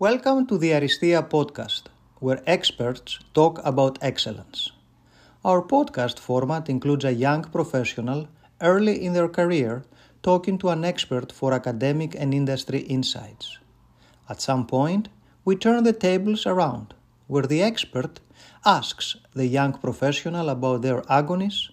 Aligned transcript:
Welcome 0.00 0.46
to 0.46 0.58
the 0.58 0.74
Aristia 0.74 1.28
podcast, 1.28 1.88
where 2.20 2.40
experts 2.46 3.18
talk 3.34 3.58
about 3.64 3.98
excellence. 4.00 4.70
Our 5.44 5.60
podcast 5.60 6.20
format 6.20 6.68
includes 6.68 7.04
a 7.04 7.12
young 7.12 7.42
professional 7.42 8.28
early 8.60 9.04
in 9.04 9.12
their 9.12 9.26
career 9.28 9.82
talking 10.22 10.56
to 10.58 10.68
an 10.68 10.84
expert 10.84 11.32
for 11.32 11.52
academic 11.52 12.14
and 12.14 12.32
industry 12.32 12.78
insights. 12.82 13.58
At 14.28 14.40
some 14.40 14.68
point, 14.68 15.08
we 15.44 15.56
turn 15.56 15.82
the 15.82 15.92
tables 15.92 16.46
around, 16.46 16.94
where 17.26 17.48
the 17.48 17.60
expert 17.60 18.20
asks 18.64 19.16
the 19.34 19.46
young 19.46 19.72
professional 19.72 20.48
about 20.48 20.82
their 20.82 21.02
agonies, 21.10 21.70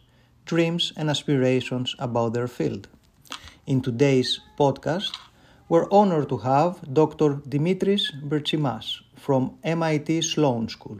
dreams, 0.47 0.93
and 0.97 1.11
aspirations 1.11 1.95
about 1.99 2.33
their 2.33 2.47
field. 2.47 2.87
In 3.67 3.81
today's 3.81 4.39
podcast, 4.57 5.15
we're 5.67 5.87
honored 5.91 6.29
to 6.29 6.37
have 6.37 6.81
Dr. 6.93 7.35
Dimitris 7.49 8.11
Bertsimas 8.29 9.01
from 9.15 9.57
MIT 9.63 10.21
Sloan 10.21 10.69
School. 10.69 10.99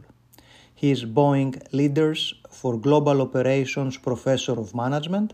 He 0.74 0.92
is 0.92 1.06
Boeing 1.06 1.62
Leaders 1.72 2.34
for 2.50 2.78
Global 2.78 3.22
Operations 3.22 3.98
Professor 3.98 4.54
of 4.54 4.74
Management, 4.74 5.34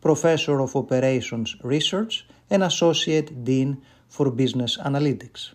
Professor 0.00 0.60
of 0.60 0.76
Operations 0.76 1.56
Research, 1.62 2.26
and 2.48 2.62
Associate 2.62 3.44
Dean 3.44 3.82
for 4.08 4.30
Business 4.30 4.78
Analytics. 4.78 5.50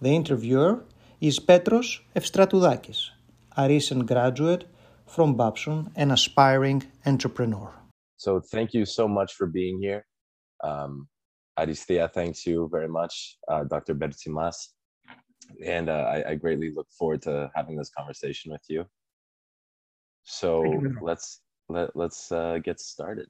The 0.00 0.10
interviewer 0.10 0.82
is 1.20 1.38
Petros 1.38 2.00
Evstratoudakis, 2.16 3.10
a 3.56 3.68
recent 3.68 4.06
graduate 4.06 4.64
from 5.06 5.36
Babson 5.36 5.90
and 5.96 6.12
aspiring 6.12 6.82
entrepreneur. 7.04 7.74
So 8.16 8.40
thank 8.40 8.72
you 8.72 8.86
so 8.86 9.06
much 9.06 9.34
for 9.34 9.46
being 9.46 9.78
here. 9.80 10.06
Um, 10.64 11.08
Aristia 11.58 12.10
thanks 12.12 12.46
you 12.46 12.68
very 12.70 12.88
much, 12.88 13.36
uh, 13.48 13.64
Dr. 13.64 13.94
Bertsimas. 13.94 14.56
And 15.64 15.88
uh, 15.88 16.04
I, 16.14 16.30
I, 16.30 16.34
greatly 16.36 16.72
look 16.72 16.86
forward 16.96 17.22
to 17.22 17.50
having 17.56 17.76
this 17.76 17.90
conversation 17.90 18.52
with 18.52 18.62
you. 18.68 18.84
So 20.22 20.62
you 20.64 20.96
let's 21.02 21.40
let, 21.68 21.96
let's 21.96 22.30
uh, 22.30 22.58
get 22.62 22.78
started. 22.78 23.26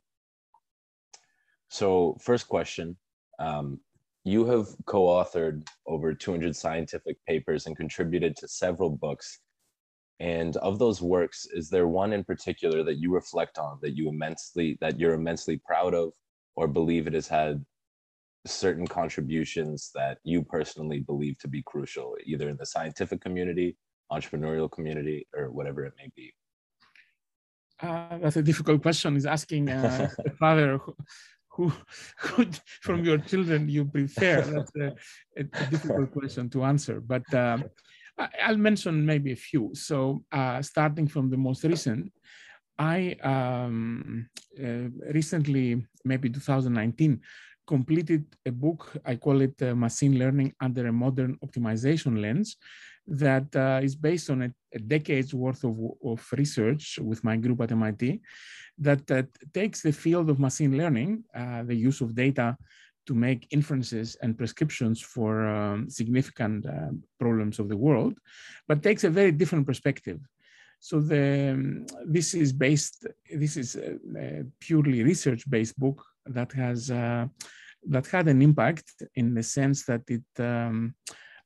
So 1.68 2.16
first 2.20 2.48
question, 2.48 2.96
um, 3.38 3.80
you 4.24 4.44
have 4.46 4.68
co-authored 4.86 5.66
over 5.86 6.12
200 6.12 6.54
scientific 6.54 7.16
papers 7.26 7.66
and 7.66 7.76
contributed 7.76 8.36
to 8.36 8.48
several 8.48 8.90
books. 8.90 9.40
And 10.18 10.56
of 10.58 10.78
those 10.78 11.00
works, 11.00 11.46
is 11.54 11.70
there 11.70 11.88
one 11.88 12.12
in 12.12 12.24
particular 12.24 12.82
that 12.84 12.98
you 12.98 13.14
reflect 13.14 13.56
on 13.56 13.78
that 13.80 13.96
you 13.96 14.08
immensely 14.08 14.76
that 14.82 15.00
you're 15.00 15.14
immensely 15.14 15.62
proud 15.64 15.94
of 15.94 16.12
or 16.56 16.68
believe 16.68 17.06
it 17.06 17.14
has 17.14 17.26
had 17.26 17.64
certain 18.46 18.86
contributions 18.86 19.90
that 19.94 20.18
you 20.24 20.42
personally 20.42 21.00
believe 21.00 21.38
to 21.38 21.48
be 21.48 21.62
crucial, 21.62 22.16
either 22.24 22.48
in 22.48 22.56
the 22.56 22.66
scientific 22.66 23.20
community, 23.20 23.76
entrepreneurial 24.10 24.70
community, 24.70 25.26
or 25.36 25.50
whatever 25.50 25.84
it 25.84 25.94
may 25.96 26.10
be? 26.16 26.32
Uh, 27.82 28.18
that's 28.18 28.36
a 28.36 28.42
difficult 28.42 28.82
question. 28.82 29.16
Is 29.16 29.26
asking 29.26 29.70
uh, 29.70 30.08
a 30.26 30.30
father 30.30 30.78
who, 30.78 30.94
who, 31.48 31.72
who, 32.18 32.46
from 32.82 33.04
your 33.04 33.18
children 33.18 33.68
you 33.68 33.84
prefer. 33.84 34.42
That's 34.42 34.72
a, 34.76 34.86
a, 35.36 35.40
a 35.40 35.66
difficult 35.70 36.12
question 36.12 36.50
to 36.50 36.64
answer. 36.64 37.00
But 37.00 37.32
um, 37.34 37.64
I'll 38.42 38.56
mention 38.56 39.04
maybe 39.04 39.32
a 39.32 39.36
few. 39.36 39.70
So 39.74 40.24
uh, 40.32 40.62
starting 40.62 41.08
from 41.08 41.30
the 41.30 41.36
most 41.36 41.64
recent, 41.64 42.12
I 42.78 43.16
um, 43.22 44.28
uh, 44.58 44.88
recently, 45.12 45.86
maybe 46.04 46.30
2019, 46.30 47.20
completed 47.74 48.24
a 48.50 48.52
book, 48.64 48.80
I 49.12 49.14
call 49.24 49.38
it 49.48 49.56
uh, 49.62 49.74
Machine 49.86 50.14
Learning 50.22 50.50
Under 50.66 50.84
a 50.88 50.92
Modern 51.04 51.32
Optimization 51.44 52.14
Lens, 52.24 52.48
that 53.06 53.48
uh, 53.56 53.80
is 53.88 53.94
based 54.08 54.28
on 54.30 54.38
a, 54.42 54.50
a, 54.78 54.80
decade's 54.92 55.32
worth 55.44 55.62
of, 55.70 55.76
of 56.04 56.20
research 56.42 56.84
with 57.10 57.20
my 57.28 57.36
group 57.44 57.60
at 57.60 57.72
MIT 57.72 58.20
that, 58.86 59.06
that 59.06 59.28
takes 59.52 59.78
the 59.82 59.92
field 59.92 60.30
of 60.30 60.38
machine 60.38 60.74
learning, 60.80 61.24
uh, 61.34 61.62
the 61.70 61.74
use 61.74 62.00
of 62.00 62.14
data 62.14 62.56
to 63.06 63.14
make 63.14 63.48
inferences 63.50 64.16
and 64.22 64.38
prescriptions 64.38 65.00
for 65.14 65.32
um, 65.46 65.88
significant 65.88 66.66
uh, 66.66 66.92
problems 67.18 67.58
of 67.58 67.68
the 67.68 67.80
world, 67.86 68.14
but 68.68 68.82
takes 68.82 69.04
a 69.04 69.10
very 69.10 69.32
different 69.32 69.66
perspective. 69.66 70.20
So 70.78 71.00
the, 71.00 71.50
um, 71.52 71.86
this 72.06 72.34
is 72.34 72.52
based, 72.52 73.06
this 73.42 73.56
is 73.56 73.76
a, 73.76 73.98
a 74.18 74.44
purely 74.60 75.02
research-based 75.02 75.76
book 75.78 75.98
that 76.26 76.52
has 76.52 76.90
uh, 76.90 77.26
that 77.88 78.06
had 78.06 78.28
an 78.28 78.42
impact 78.42 78.92
in 79.14 79.34
the 79.34 79.42
sense 79.42 79.84
that 79.84 80.02
it 80.08 80.24
um, 80.38 80.94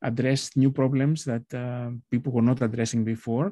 addressed 0.03 0.57
new 0.57 0.71
problems 0.71 1.25
that 1.25 1.47
uh, 1.55 1.91
people 2.11 2.33
were 2.33 2.43
not 2.43 2.63
addressing 2.63 3.05
before. 3.05 3.49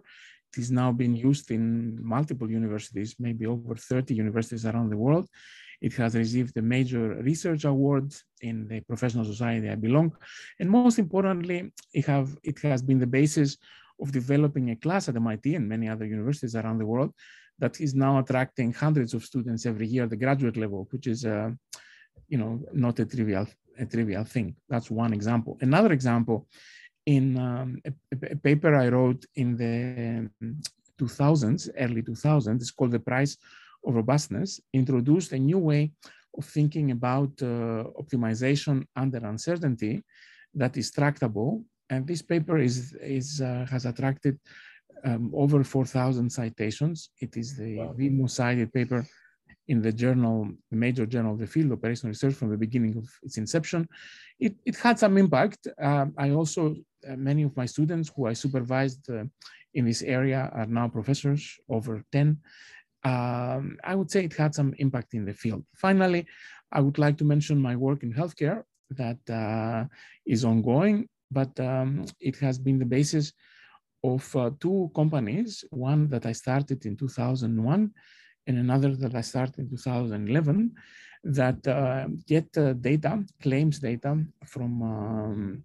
It 0.53 0.61
is 0.61 0.71
now 0.71 0.93
being 0.93 1.17
used 1.17 1.51
in 1.51 1.99
multiple 2.05 2.51
universities, 2.51 3.17
maybe 3.19 3.47
over 3.47 3.75
30 3.75 4.15
universities 4.15 4.67
around 4.67 4.91
the 4.91 4.97
world. 4.97 5.29
It 5.81 5.95
has 5.95 6.15
received 6.15 6.57
a 6.57 6.63
major 6.63 7.15
research 7.23 7.65
award 7.65 8.15
in 8.43 8.69
the 8.69 8.81
professional 8.81 9.25
society 9.25 9.69
I 9.69 9.75
belong. 9.75 10.15
And 10.61 10.71
most 10.71 10.99
importantly, 10.99 11.73
it, 11.93 12.07
have, 12.07 12.37
it 12.45 12.59
has 12.61 12.83
been 12.83 12.99
the 12.99 13.07
basis 13.07 13.57
of 14.01 14.13
developing 14.13 14.71
a 14.71 14.77
class 14.77 15.09
at 15.09 15.17
MIT 15.17 15.55
and 15.55 15.69
many 15.69 15.89
other 15.89 16.05
universities 16.05 16.55
around 16.55 16.79
the 16.79 16.87
world 16.87 17.13
that 17.59 17.81
is 17.81 17.95
now 17.95 18.19
attracting 18.19 18.73
hundreds 18.73 19.15
of 19.15 19.25
students 19.25 19.67
every 19.67 19.87
year 19.87 20.05
at 20.05 20.11
the 20.11 20.17
graduate 20.17 20.57
level, 20.57 20.87
which 20.91 21.07
is 21.07 21.25
uh, 21.25 21.51
you 22.29 22.39
know, 22.39 22.61
not 22.73 22.99
a 22.99 23.07
trivial, 23.07 23.47
a 23.79 23.87
trivial 23.87 24.25
thing. 24.25 24.57
That's 24.69 24.91
one 24.91 25.13
example. 25.13 25.59
Another 25.61 25.93
example, 25.93 26.47
in 27.07 27.39
um, 27.39 27.79
a, 27.85 27.93
a, 28.31 28.37
paper 28.37 28.75
I 28.75 28.89
wrote 28.89 29.25
in 29.35 29.57
the 29.57 30.31
2000s, 30.99 31.71
early 31.79 32.03
2000s, 32.03 32.57
it's 32.57 32.71
called 32.71 32.93
The 32.93 33.01
Price 33.01 33.37
of 33.85 33.95
Robustness, 33.95 34.61
introduced 34.73 35.33
a 35.33 35.39
new 35.39 35.59
way 35.59 35.93
of 36.39 36.45
thinking 36.45 36.93
about 36.93 37.31
uh, 37.43 37.85
optimization 38.01 38.87
under 38.97 39.19
uncertainty 39.19 40.03
that 40.55 40.77
is 40.77 40.91
tractable. 40.91 41.65
And 41.91 42.07
this 42.07 42.23
paper 42.23 42.59
is, 42.59 42.95
is, 42.95 43.41
uh, 43.41 43.67
has 43.71 43.85
attracted 43.85 44.39
um, 45.05 45.33
over 45.35 45.65
4,000 45.65 46.31
citations. 46.31 47.11
It 47.19 47.37
is 47.37 47.57
the, 47.57 47.79
wow. 47.79 47.95
the 47.97 48.09
most 48.09 48.37
cited 48.37 48.73
paper 48.73 49.05
in 49.69 49.81
the 49.81 49.93
journal, 49.93 50.49
the 50.71 50.77
major 50.77 51.07
journal 51.07 51.33
of 51.35 51.39
the 51.39 51.47
field, 51.47 51.73
operational 51.73 52.11
research, 52.11 52.35
from 52.35 52.51
the 52.51 52.57
beginning 52.57 52.97
of 52.97 53.09
its 53.23 53.39
inception. 53.39 53.89
It, 54.41 54.57
it 54.65 54.77
had 54.77 54.99
some 54.99 55.17
impact. 55.19 55.69
Um, 55.81 56.15
I 56.19 56.31
also, 56.31 56.77
uh, 57.09 57.17
many 57.17 57.43
of 57.45 57.57
my 57.57 57.67
students 57.67 58.11
who 58.15 58.27
I 58.27 58.33
supervised 58.33 59.09
uh, 59.11 59.25
in 59.75 59.85
this 59.85 60.03
area 60.03 60.51
are 60.53 60.67
now 60.67 60.89
professors, 60.89 61.59
over 61.69 62.05
10. 62.13 62.39
Um, 63.05 63.79
I 63.85 63.95
would 63.95 64.11
say 64.11 64.25
it 64.25 64.35
had 64.35 64.55
some 64.55 64.75
impact 64.79 65.15
in 65.15 65.25
the 65.25 65.35
field. 65.35 65.65
Finally, 65.77 66.27
I 66.71 66.81
would 66.81 66.99
like 66.99 67.17
to 67.19 67.25
mention 67.25 67.59
my 67.59 67.77
work 67.77 68.03
in 68.03 68.13
healthcare 68.13 68.63
that 68.91 69.19
uh, 69.31 69.85
is 70.27 70.45
ongoing, 70.45 71.09
but 71.31 71.59
um, 71.61 72.05
it 72.21 72.37
has 72.39 72.59
been 72.59 72.79
the 72.79 72.85
basis 72.85 73.33
of 74.05 74.35
uh, 74.37 74.51
two 74.61 74.91
companies, 74.95 75.65
one 75.71 76.09
that 76.09 76.27
I 76.27 76.33
started 76.33 76.85
in 76.85 76.97
2001 76.97 77.93
and 78.47 78.59
another 78.59 78.95
that 78.97 79.15
I 79.15 79.21
started 79.21 79.59
in 79.59 79.71
2011 79.71 80.73
that 81.25 81.67
uh, 81.67 82.09
get 82.27 82.49
uh, 82.57 82.73
data, 82.73 83.25
claims 83.41 83.79
data 83.79 84.25
from 84.45 84.83
um, 84.83 85.65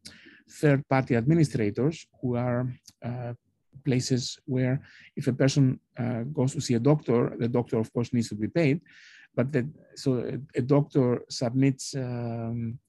third 0.50 0.88
party 0.88 1.16
administrators 1.16 2.06
who 2.22 2.36
are 2.36 2.72
uh, 3.04 3.34
places 3.84 4.38
where 4.46 4.82
if 5.16 5.28
a 5.28 5.34
person 5.34 5.80
uh, 5.98 6.22
goes 6.34 6.54
to 6.54 6.62
see 6.62 6.76
a 6.76 6.80
doctor, 6.80 7.36
the 7.40 7.48
doctor 7.48 7.78
of 7.80 7.92
course 7.94 8.14
needs 8.14 8.30
to 8.30 8.36
be 8.36 8.48
paid, 8.48 8.82
but 9.36 9.52
the, 9.52 9.68
so 9.96 10.10
a, 10.16 10.60
a 10.60 10.62
doctor 10.62 11.22
submits 11.30 11.96
um, 11.96 12.80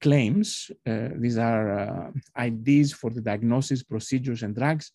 claims. 0.00 0.70
Uh, 0.86 1.08
these 1.16 1.38
are 1.38 1.64
uh, 1.78 2.10
IDs 2.46 2.92
for 2.92 3.10
the 3.10 3.20
diagnosis, 3.20 3.82
procedures, 3.82 4.42
and 4.42 4.54
drugs 4.54 4.92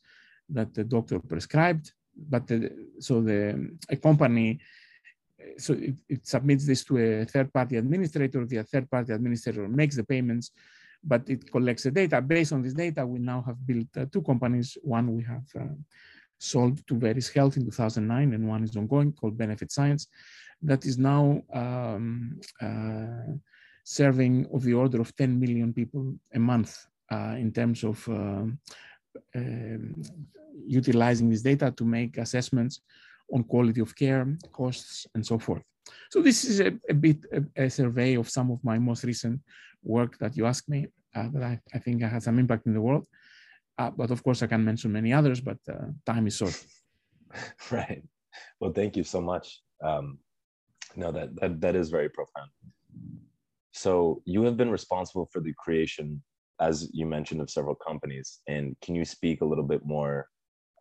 that 0.50 0.74
the 0.74 0.84
doctor 0.84 1.20
prescribed 1.20 1.92
but 2.16 2.48
the, 2.48 2.72
so 3.00 3.22
the 3.22 3.70
a 3.90 3.96
company 3.96 4.60
so 5.58 5.74
it, 5.74 5.96
it, 6.10 6.28
submits 6.28 6.66
this 6.66 6.84
to 6.84 6.98
a 6.98 7.26
third 7.26 7.54
party 7.54 7.76
administrator. 7.76 8.46
The 8.46 8.64
third 8.64 8.90
party 8.90 9.14
administrator 9.14 9.68
makes 9.68 9.96
the 9.96 10.04
payments 10.04 10.52
but 11.04 11.30
it 11.30 11.52
collects 11.52 11.84
the 11.84 11.92
data. 11.92 12.20
Based 12.20 12.52
on 12.52 12.62
this 12.62 12.74
data 12.74 13.06
we 13.06 13.20
now 13.20 13.44
have 13.46 13.58
built 13.66 13.88
uh, 13.96 14.06
two 14.12 14.24
companies. 14.24 14.78
One 14.82 15.16
we 15.16 15.24
have 15.24 15.46
uh, 15.60 15.76
sold 16.40 16.86
to 16.88 16.96
Verisk 16.96 17.34
Health 17.34 17.58
in 17.58 17.66
2009 17.66 18.34
and 18.34 18.48
one 18.48 18.64
is 18.64 18.76
ongoing 18.76 19.14
called 19.14 19.38
benefit 19.38 19.72
science 19.72 20.08
that 20.62 20.86
is 20.86 20.98
now 20.98 21.42
um, 21.54 22.40
uh, 22.62 23.34
serving 23.84 24.48
of 24.54 24.64
the 24.64 24.74
order 24.74 25.00
of 25.00 25.16
10 25.16 25.40
million 25.40 25.74
people 25.74 26.16
a 26.34 26.40
month 26.40 26.86
uh, 27.12 27.36
in 27.38 27.52
terms 27.52 27.84
of 27.84 28.08
uh, 28.10 28.46
um, 29.36 29.94
utilizing 30.68 31.30
this 31.30 31.42
data 31.42 31.72
to 31.72 31.86
make 31.86 32.18
assessments 32.18 32.82
on 33.34 33.44
quality 33.44 33.82
of 33.82 33.96
care, 33.96 34.26
costs, 34.52 35.08
and 35.16 35.26
so 35.26 35.38
forth. 35.40 35.64
So 36.12 36.22
this 36.22 36.44
is 36.46 36.60
a, 36.60 36.74
a 36.90 36.94
bit 36.94 37.26
a, 37.32 37.66
a, 37.66 37.70
survey 37.70 38.16
of 38.16 38.30
some 38.30 38.52
of 38.52 38.64
my 38.64 38.80
most 38.80 39.04
recent 39.04 39.40
work 39.84 40.18
that 40.20 40.36
you 40.38 40.46
asked 40.46 40.70
me. 40.70 40.88
uh, 41.16 41.30
that 41.34 41.44
I, 41.44 41.60
I 41.74 41.80
think 41.80 42.02
has 42.02 42.26
some 42.26 42.40
impact 42.40 42.68
in 42.68 42.74
the 42.74 42.82
world. 42.82 43.08
Uh, 43.78 43.90
but 43.90 44.12
of 44.12 44.24
course, 44.24 44.44
I 44.44 44.48
can 44.48 44.64
mention 44.64 44.92
many 44.92 45.14
others, 45.14 45.42
but 45.42 45.58
uh, 45.70 45.88
time 46.06 46.28
is 46.28 46.38
short. 46.38 46.66
right. 47.72 48.04
Well, 48.60 48.74
thank 48.74 48.96
you 48.96 49.04
so 49.04 49.22
much. 49.22 49.62
Um, 49.84 50.20
no, 50.96 51.12
that, 51.12 51.36
that 51.38 51.62
that 51.62 51.76
is 51.76 51.90
very 51.90 52.10
profound. 52.10 52.50
So 53.72 54.22
you 54.26 54.44
have 54.44 54.56
been 54.56 54.72
responsible 54.72 55.28
for 55.32 55.42
the 55.42 55.54
creation, 55.58 56.24
as 56.60 56.90
you 56.94 57.06
mentioned, 57.06 57.42
of 57.42 57.50
several 57.50 57.76
companies. 57.76 58.40
And 58.48 58.76
can 58.82 58.96
you 58.96 59.06
speak 59.06 59.42
a 59.42 59.46
little 59.46 59.64
bit 59.64 59.86
more, 59.86 60.28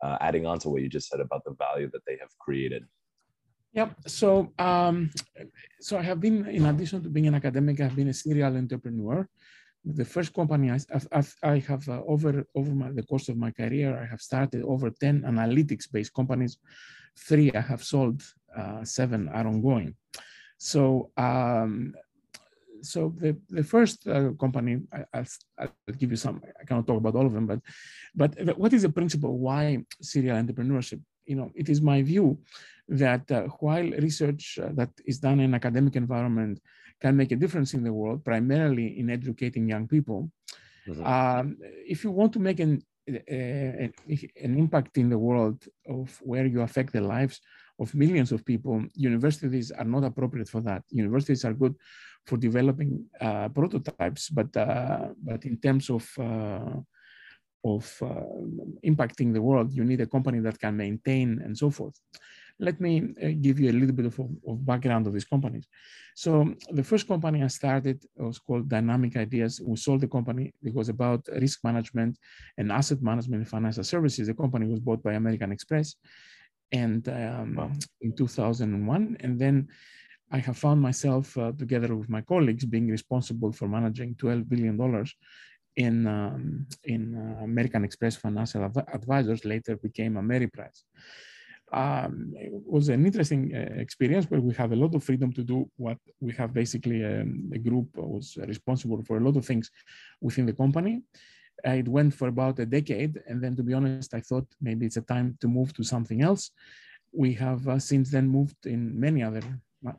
uh, 0.03 0.17
adding 0.21 0.45
on 0.45 0.59
to 0.59 0.69
what 0.69 0.81
you 0.81 0.89
just 0.89 1.09
said 1.09 1.19
about 1.19 1.43
the 1.45 1.55
value 1.57 1.89
that 1.91 2.01
they 2.07 2.17
have 2.19 2.29
created? 2.39 2.83
Yeah. 3.73 3.89
So, 4.07 4.53
um, 4.57 5.11
so 5.81 5.97
I 5.97 6.01
have 6.01 6.21
been, 6.21 6.47
in 6.47 6.65
addition 6.65 7.03
to 7.03 7.09
being 7.09 7.27
an 7.27 7.35
academic, 7.35 7.81
I've 7.81 7.95
been 7.95 8.07
a 8.07 8.13
serial 8.13 8.55
entrepreneur. 8.55 9.27
The 9.83 10.05
first 10.05 10.33
company 10.33 10.71
I, 10.71 10.79
I've, 11.11 11.35
I 11.43 11.59
have 11.59 11.87
uh, 11.87 12.01
over 12.07 12.43
over 12.55 12.71
my, 12.73 12.91
the 12.91 13.03
course 13.03 13.29
of 13.29 13.37
my 13.37 13.51
career, 13.51 13.99
I 14.01 14.05
have 14.05 14.21
started 14.21 14.63
over 14.63 14.89
ten 14.89 15.21
analytics-based 15.21 16.13
companies. 16.13 16.57
Three 17.19 17.51
I 17.53 17.61
have 17.61 17.83
sold, 17.83 18.23
uh, 18.57 18.83
seven 18.83 19.29
are 19.29 19.45
ongoing. 19.45 19.95
So, 20.57 21.11
um, 21.17 21.93
so 22.81 23.13
the, 23.17 23.37
the 23.49 23.63
first 23.63 24.07
uh, 24.07 24.31
company, 24.39 24.81
I, 24.91 25.19
will 25.19 25.25
I'll 25.59 25.95
give 25.97 26.11
you 26.11 26.17
some, 26.17 26.41
I 26.59 26.63
cannot 26.65 26.87
talk 26.87 26.97
about 26.97 27.15
all 27.15 27.25
of 27.25 27.33
them, 27.33 27.47
but, 27.47 27.59
but 28.15 28.57
what 28.57 28.73
is 28.73 28.83
the 28.83 28.89
principle 28.89 29.37
why 29.37 29.83
serial 30.01 30.37
entrepreneurship? 30.37 31.01
You 31.25 31.35
know, 31.35 31.51
it 31.55 31.69
is 31.69 31.81
my 31.81 32.01
view 32.01 32.39
that 32.87 33.29
uh, 33.31 33.43
while 33.59 33.89
research 34.07 34.59
uh, 34.61 34.69
that 34.73 34.89
is 35.05 35.19
done 35.19 35.39
in 35.39 35.55
academic 35.55 35.95
environment 35.95 36.59
can 37.01 37.17
make 37.17 37.31
a 37.31 37.35
difference 37.35 37.73
in 37.73 37.83
the 37.83 37.93
world, 37.93 38.23
primarily 38.23 38.99
in 38.99 39.09
educating 39.09 39.67
young 39.67 39.87
people, 39.87 40.31
mm-hmm. 40.87 41.05
um, 41.05 41.57
if 41.61 42.03
you 42.03 42.11
want 42.11 42.31
to 42.33 42.39
make 42.39 42.59
an, 42.59 42.81
an 43.07 43.93
impact 44.37 44.97
in 44.97 45.09
the 45.09 45.17
world 45.17 45.63
of 45.87 46.17
where 46.21 46.45
you 46.45 46.61
affect 46.61 46.93
the 46.93 47.01
lives 47.01 47.39
of 47.79 47.93
millions 47.93 48.31
of 48.31 48.45
people, 48.45 48.83
universities 48.95 49.71
are 49.71 49.85
not 49.85 50.03
appropriate 50.03 50.49
for 50.49 50.61
that. 50.61 50.83
Universities 50.89 51.43
are 51.45 51.53
good 51.53 51.75
for 52.25 52.37
developing 52.37 53.05
uh, 53.21 53.49
prototypes, 53.49 54.29
but 54.29 54.55
uh, 54.57 55.09
but 55.21 55.45
in 55.45 55.57
terms 55.57 55.89
of 55.89 56.03
uh, 56.19 56.79
of 57.63 57.85
uh, 58.01 58.07
impacting 58.85 59.33
the 59.33 59.41
world, 59.41 59.73
you 59.73 59.83
need 59.83 60.01
a 60.01 60.07
company 60.07 60.39
that 60.39 60.59
can 60.59 60.77
maintain 60.77 61.41
and 61.43 61.57
so 61.57 61.69
forth. 61.69 61.99
Let 62.59 62.79
me 62.79 62.93
uh, 63.21 63.31
give 63.41 63.59
you 63.59 63.69
a 63.69 63.77
little 63.79 63.95
bit 63.95 64.05
of, 64.05 64.17
of, 64.19 64.65
background 64.65 65.07
of 65.07 65.13
these 65.13 65.25
companies. 65.25 65.67
So 66.15 66.53
the 66.71 66.83
first 66.83 67.05
company 67.05 67.43
I 67.43 67.47
started 67.47 68.05
was 68.15 68.39
called 68.39 68.69
Dynamic 68.69 69.17
Ideas. 69.17 69.59
We 69.65 69.75
sold 69.75 70.01
the 70.01 70.07
company. 70.07 70.53
It 70.63 70.73
was 70.73 70.87
about 70.87 71.27
risk 71.41 71.63
management 71.65 72.17
and 72.57 72.71
asset 72.71 73.01
management 73.01 73.41
and 73.41 73.49
financial 73.49 73.83
services. 73.83 74.27
The 74.27 74.35
company 74.35 74.67
was 74.67 74.79
bought 74.79 75.03
by 75.03 75.13
American 75.13 75.51
Express 75.51 75.95
and 76.71 77.07
um, 77.09 77.55
wow. 77.55 77.71
in 78.01 78.15
2001. 78.15 79.17
And 79.19 79.39
then 79.39 79.67
I 80.31 80.39
have 80.39 80.57
found 80.57 80.81
myself 80.81 81.37
uh, 81.37 81.51
together 81.57 81.95
with 81.95 82.09
my 82.09 82.21
colleagues 82.21 82.65
being 82.65 82.89
responsible 82.89 83.51
for 83.51 83.67
managing 83.67 84.15
12 84.15 84.49
billion 84.49 84.77
dollars 84.77 85.13
in 85.75 86.07
um, 86.07 86.65
in 86.83 87.15
uh, 87.15 87.43
American 87.43 87.83
Express 87.83 88.15
Financial 88.15 88.63
Advisors. 88.93 89.45
Later 89.45 89.75
became 89.77 90.15
Ameriprise. 90.15 90.83
Um, 91.71 92.33
it 92.35 92.51
was 92.65 92.89
an 92.89 93.05
interesting 93.05 93.51
uh, 93.53 93.81
experience 93.81 94.25
where 94.29 94.39
we 94.39 94.53
have 94.53 94.71
a 94.71 94.75
lot 94.75 94.95
of 94.95 95.03
freedom 95.03 95.33
to 95.33 95.43
do 95.43 95.69
what 95.77 95.97
we 96.19 96.31
have. 96.33 96.53
Basically, 96.53 97.03
um, 97.03 97.49
the 97.49 97.59
group 97.59 97.87
was 97.97 98.37
responsible 98.47 99.03
for 99.03 99.17
a 99.17 99.19
lot 99.19 99.35
of 99.35 99.45
things 99.45 99.69
within 100.21 100.45
the 100.45 100.53
company. 100.53 101.01
It 101.73 101.87
went 101.87 102.13
for 102.13 102.27
about 102.27 102.59
a 102.59 102.65
decade, 102.65 103.21
and 103.27 103.41
then, 103.43 103.55
to 103.55 103.63
be 103.63 103.73
honest, 103.73 104.13
I 104.13 104.21
thought 104.21 104.47
maybe 104.61 104.85
it's 104.85 104.97
a 104.97 105.01
time 105.01 105.37
to 105.41 105.47
move 105.47 105.73
to 105.73 105.83
something 105.83 106.21
else. 106.21 106.51
We 107.11 107.33
have 107.33 107.67
uh, 107.67 107.79
since 107.79 108.11
then 108.11 108.27
moved 108.27 108.65
in 108.65 108.99
many 108.99 109.23
other 109.23 109.41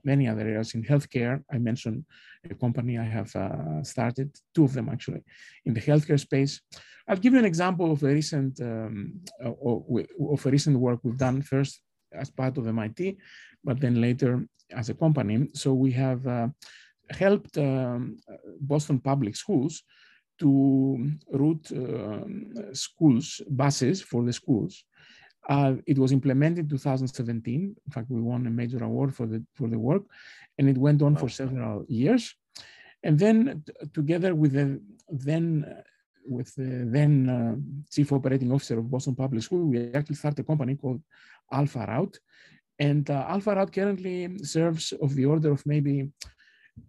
many 0.05 0.27
other 0.27 0.43
areas 0.43 0.75
in 0.75 0.83
healthcare. 0.83 1.43
I 1.51 1.59
mentioned 1.59 2.05
a 2.51 2.55
company 2.55 2.99
I 2.99 3.05
have 3.05 3.35
uh, 3.37 3.83
started, 3.85 4.35
two 4.55 4.65
of 4.65 4.73
them 4.73 4.89
actually, 4.89 5.23
in 5.65 5.75
the 5.75 5.81
healthcare 5.81 6.19
space. 6.19 6.61
I'll 7.09 7.17
give 7.17 7.35
you 7.35 7.39
an 7.39 7.45
example 7.45 7.93
of 7.93 8.03
a 8.03 8.09
recent 8.09 8.61
um, 8.61 9.21
of 9.41 10.47
a 10.47 10.51
recent 10.51 10.77
work 10.79 11.01
we've 11.03 11.19
done 11.19 11.43
first 11.43 11.81
as 12.13 12.31
part 12.31 12.59
of 12.59 12.67
MIT, 12.67 13.17
but 13.63 13.81
then 13.81 14.01
later 14.01 14.47
as 14.73 14.89
a 14.89 14.95
company. 14.95 15.49
So 15.55 15.73
we 15.73 15.93
have 15.93 16.27
uh, 16.27 16.49
helped 17.11 17.57
um, 17.59 18.17
Boston 18.61 18.99
Public 18.99 19.37
Schools 19.37 19.83
to 20.38 21.11
route 21.33 21.73
um, 21.73 22.53
schools 22.73 23.41
buses 23.49 24.03
for 24.03 24.25
the 24.25 24.33
schools 24.33 24.85
uh, 25.49 25.75
it 25.87 25.99
was 25.99 26.12
implemented 26.12 26.65
in 26.65 26.69
2017. 26.69 27.77
In 27.87 27.93
fact, 27.93 28.11
we 28.11 28.21
won 28.21 28.47
a 28.47 28.50
major 28.50 28.83
award 28.83 29.15
for 29.15 29.27
the 29.27 29.44
for 29.55 29.69
the 29.69 29.79
work, 29.79 30.03
and 30.59 30.69
it 30.69 30.77
went 30.77 31.03
on 31.03 31.15
wow. 31.15 31.21
for 31.21 31.29
several 31.29 31.85
years. 31.88 32.35
And 33.03 33.19
then, 33.19 33.62
together 33.94 34.35
with 34.35 34.53
the 34.53 34.81
then 35.09 35.65
with 36.29 36.53
the 36.56 36.85
then 36.91 37.12
uh, 37.29 37.55
chief 37.93 38.12
operating 38.12 38.50
officer 38.50 38.79
of 38.79 38.91
Boston 38.91 39.15
Public 39.15 39.43
School, 39.43 39.65
we 39.65 39.93
actually 39.93 40.17
started 40.17 40.41
a 40.41 40.44
company 40.44 40.75
called 40.75 41.00
Alpha 41.53 41.87
Route, 41.87 42.19
and 42.81 43.09
uh, 43.09 43.27
Alpha 43.29 43.55
Route 43.55 43.73
currently 43.73 44.39
serves 44.43 44.93
of 45.00 45.15
the 45.15 45.27
order 45.27 45.53
of 45.53 45.65
maybe 45.65 46.11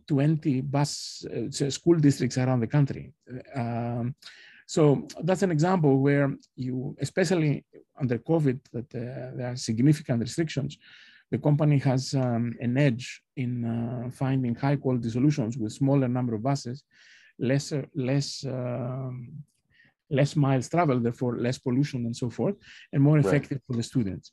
20 0.07 0.61
bus 0.61 1.25
uh, 1.25 1.69
school 1.69 1.97
districts 1.99 2.37
around 2.37 2.59
the 2.61 2.67
country. 2.67 3.13
Um, 3.55 4.15
so 4.65 5.07
that's 5.23 5.43
an 5.43 5.51
example 5.51 5.99
where 5.99 6.35
you, 6.55 6.95
especially 6.99 7.63
under 7.99 8.17
COVID, 8.17 8.59
that 8.73 8.95
uh, 8.95 9.35
there 9.37 9.51
are 9.51 9.55
significant 9.55 10.19
restrictions. 10.21 10.77
The 11.31 11.37
company 11.37 11.77
has 11.79 12.13
um, 12.13 12.55
an 12.59 12.77
edge 12.77 13.21
in 13.35 13.65
uh, 13.65 14.09
finding 14.11 14.55
high 14.55 14.75
quality 14.75 15.09
solutions 15.09 15.57
with 15.57 15.71
smaller 15.73 16.07
number 16.07 16.35
of 16.35 16.43
buses, 16.43 16.83
lesser, 17.39 17.85
less, 17.95 18.45
um, 18.45 19.29
less 20.09 20.35
miles 20.35 20.69
traveled, 20.69 21.03
therefore 21.03 21.37
less 21.37 21.57
pollution 21.57 22.05
and 22.05 22.15
so 22.15 22.29
forth, 22.29 22.55
and 22.91 23.01
more 23.01 23.19
effective 23.19 23.57
right. 23.57 23.67
for 23.67 23.77
the 23.77 23.83
students. 23.83 24.31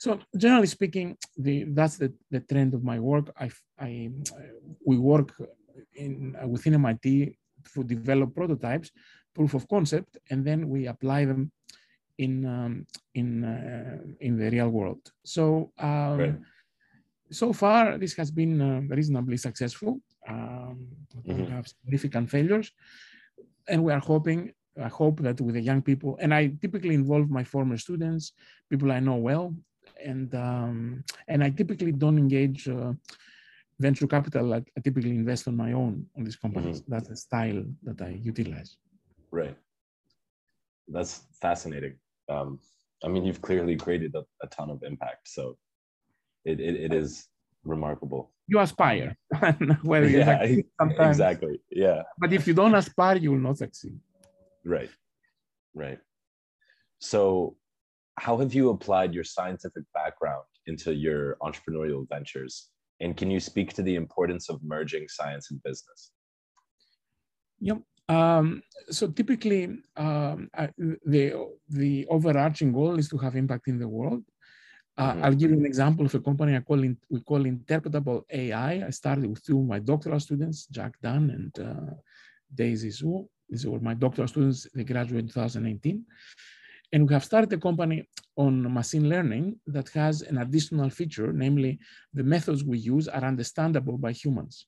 So 0.00 0.18
generally 0.44 0.66
speaking, 0.66 1.08
the, 1.36 1.64
that's 1.68 1.96
the, 1.98 2.10
the 2.30 2.40
trend 2.40 2.72
of 2.72 2.82
my 2.82 2.98
work. 2.98 3.26
I, 3.38 3.50
I, 3.78 4.10
we 4.84 4.96
work 4.96 5.30
in, 5.94 6.34
within 6.48 6.74
MIT 6.74 7.36
to 7.74 7.84
develop 7.84 8.34
prototypes 8.34 8.90
proof 9.34 9.54
of 9.54 9.68
concept, 9.68 10.18
and 10.30 10.44
then 10.44 10.68
we 10.68 10.86
apply 10.86 11.24
them 11.24 11.52
in 12.18 12.44
um, 12.46 12.86
in 13.14 13.44
uh, 13.44 13.98
in 14.20 14.36
the 14.36 14.50
real 14.50 14.68
world. 14.68 15.02
So 15.24 15.72
um, 15.78 16.18
right. 16.18 16.36
so 17.30 17.52
far, 17.52 17.98
this 17.98 18.14
has 18.14 18.30
been 18.30 18.60
uh, 18.60 18.80
reasonably 18.94 19.36
successful. 19.36 20.00
Um, 20.28 20.88
mm-hmm. 21.16 21.44
We 21.44 21.50
have 21.50 21.68
significant 21.68 22.30
failures, 22.30 22.72
and 23.68 23.82
we 23.84 23.92
are 23.92 24.04
hoping. 24.12 24.52
I 24.80 24.88
hope 24.88 25.20
that 25.20 25.40
with 25.40 25.54
the 25.54 25.60
young 25.70 25.82
people, 25.82 26.16
and 26.22 26.32
I 26.32 26.42
typically 26.62 26.94
involve 26.94 27.28
my 27.28 27.44
former 27.44 27.76
students, 27.76 28.32
people 28.70 28.92
I 28.92 29.00
know 29.00 29.16
well, 29.16 29.54
and 30.04 30.34
um, 30.34 31.04
and 31.28 31.42
I 31.42 31.50
typically 31.50 31.92
don't 31.92 32.18
engage 32.18 32.68
uh, 32.68 32.92
venture 33.78 34.06
capital. 34.06 34.54
I, 34.54 34.58
I, 34.58 34.80
typically 34.82 35.10
invest 35.10 35.48
on 35.48 35.56
my 35.56 35.72
own 35.72 36.06
on 36.16 36.24
these 36.24 36.36
companies. 36.36 36.80
Mm-hmm. 36.80 36.92
That's 36.92 37.08
the 37.08 37.16
style 37.16 37.64
that 37.82 38.00
I 38.02 38.20
utilize. 38.22 38.76
Right. 39.30 39.56
That's 40.88 41.22
fascinating. 41.40 41.94
Um, 42.28 42.58
I 43.04 43.08
mean, 43.08 43.24
you've 43.24 43.40
clearly 43.40 43.76
created 43.76 44.14
a, 44.14 44.24
a 44.42 44.46
ton 44.48 44.70
of 44.70 44.82
impact. 44.82 45.28
So 45.28 45.56
it, 46.44 46.60
it, 46.60 46.76
it 46.76 46.94
is 46.94 47.28
remarkable. 47.64 48.32
You 48.46 48.60
aspire. 48.60 49.16
Whether 49.82 50.08
yeah, 50.08 50.44
sometimes. 50.80 51.16
exactly. 51.16 51.60
Yeah. 51.70 52.02
But 52.18 52.32
if 52.32 52.46
you 52.46 52.54
don't 52.54 52.74
aspire, 52.74 53.16
you 53.16 53.32
will 53.32 53.38
not 53.38 53.58
succeed. 53.58 53.98
Right. 54.64 54.90
Right. 55.74 55.98
So, 56.98 57.56
how 58.20 58.36
have 58.36 58.52
you 58.52 58.68
applied 58.68 59.14
your 59.14 59.24
scientific 59.24 59.84
background 59.94 60.44
into 60.66 60.94
your 60.94 61.36
entrepreneurial 61.46 62.06
ventures? 62.14 62.68
And 63.00 63.16
can 63.16 63.30
you 63.30 63.40
speak 63.40 63.72
to 63.74 63.82
the 63.82 63.96
importance 63.96 64.50
of 64.50 64.62
merging 64.62 65.06
science 65.08 65.50
and 65.50 65.62
business? 65.62 66.00
Yep. 67.60 67.78
Um, 68.10 68.62
so 68.90 69.06
typically, 69.20 69.62
um, 69.96 70.50
the 71.14 71.24
the 71.80 72.06
overarching 72.16 72.72
goal 72.72 72.98
is 72.98 73.08
to 73.08 73.16
have 73.24 73.36
impact 73.36 73.68
in 73.68 73.78
the 73.78 73.88
world. 73.88 74.22
Uh, 74.98 75.12
mm-hmm. 75.12 75.24
I'll 75.24 75.40
give 75.40 75.50
you 75.52 75.60
an 75.64 75.70
example 75.72 76.04
of 76.04 76.14
a 76.14 76.20
company 76.20 76.56
I 76.56 76.60
call 76.60 76.82
in, 76.82 76.98
we 77.08 77.20
call 77.20 77.42
interpretable 77.44 78.20
AI. 78.42 78.72
I 78.88 78.90
started 78.90 79.24
with 79.30 79.42
two 79.46 79.60
of 79.60 79.66
my 79.74 79.78
doctoral 79.78 80.20
students, 80.20 80.66
Jack 80.66 80.92
Dunn 81.04 81.24
and 81.36 81.52
uh, 81.68 81.94
Daisy 82.54 82.90
Zhuo. 82.90 83.28
These 83.48 83.66
were 83.66 83.80
my 83.80 83.94
doctoral 83.94 84.28
students. 84.28 84.66
They 84.74 84.84
graduated 84.84 85.24
in 85.24 85.32
2018. 85.32 86.04
And 86.92 87.08
we 87.08 87.14
have 87.14 87.24
started 87.24 87.52
a 87.52 87.58
company 87.58 88.08
on 88.36 88.72
machine 88.72 89.08
learning 89.08 89.60
that 89.66 89.88
has 89.90 90.22
an 90.22 90.38
additional 90.38 90.90
feature, 90.90 91.32
namely 91.32 91.78
the 92.12 92.24
methods 92.24 92.64
we 92.64 92.78
use 92.78 93.06
are 93.08 93.24
understandable 93.24 93.96
by 93.98 94.12
humans. 94.12 94.66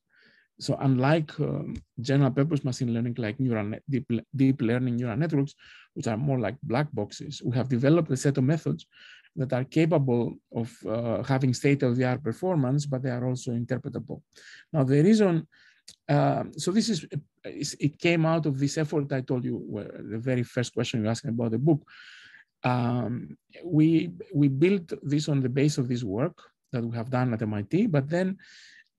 so 0.59 0.76
unlike 0.81 1.31
um, 1.41 1.75
general 2.00 2.31
purpose 2.31 2.64
machine 2.64 2.95
learning 2.95 3.14
like 3.19 3.38
neural 3.41 3.73
deep, 3.88 4.09
deep 4.37 4.61
learning 4.62 4.97
neural 4.97 5.17
networks, 5.17 5.55
which 5.95 6.07
are 6.07 6.17
more 6.17 6.38
like 6.38 6.57
black 6.62 6.88
boxes, 6.93 7.43
we 7.45 7.57
have 7.57 7.69
developed 7.69 8.11
a 8.11 8.17
set 8.17 8.38
of 8.38 8.45
methods 8.45 8.87
that 9.35 9.52
are 9.52 9.64
capable 9.64 10.35
of 10.55 10.71
uh, 10.87 11.23
having 11.23 11.55
state-of-the-art 11.55 12.23
performance, 12.23 12.85
but 12.87 13.02
they 13.02 13.11
are 13.11 13.26
also 13.26 13.50
interpretable. 13.52 14.21
Now, 14.73 14.85
the 14.85 15.02
reason, 15.02 15.49
uh, 16.08 16.44
so 16.56 16.70
this 16.70 16.88
is, 16.88 17.06
it 17.44 17.99
came 17.99 18.26
out 18.26 18.46
of 18.46 18.58
this 18.58 18.78
effort 18.78 19.12
I 19.12 19.20
told 19.20 19.44
you, 19.44 19.56
the 20.11 20.18
very 20.18 20.42
first 20.42 20.75
question 20.75 21.02
you 21.02 21.08
asked 21.08 21.25
about 21.25 21.52
the 21.52 21.58
book. 21.58 21.87
Um, 22.64 23.37
we, 23.64 24.12
we 24.34 24.49
built 24.49 24.92
this 25.02 25.28
on 25.28 25.40
the 25.40 25.49
base 25.49 25.78
of 25.78 25.88
this 25.88 26.04
work 26.04 26.37
that 26.72 26.84
we 26.84 26.96
have 26.96 27.11
done 27.11 27.32
at 27.34 27.42
MIT, 27.42 27.87
but 27.88 28.08
then 28.08 28.38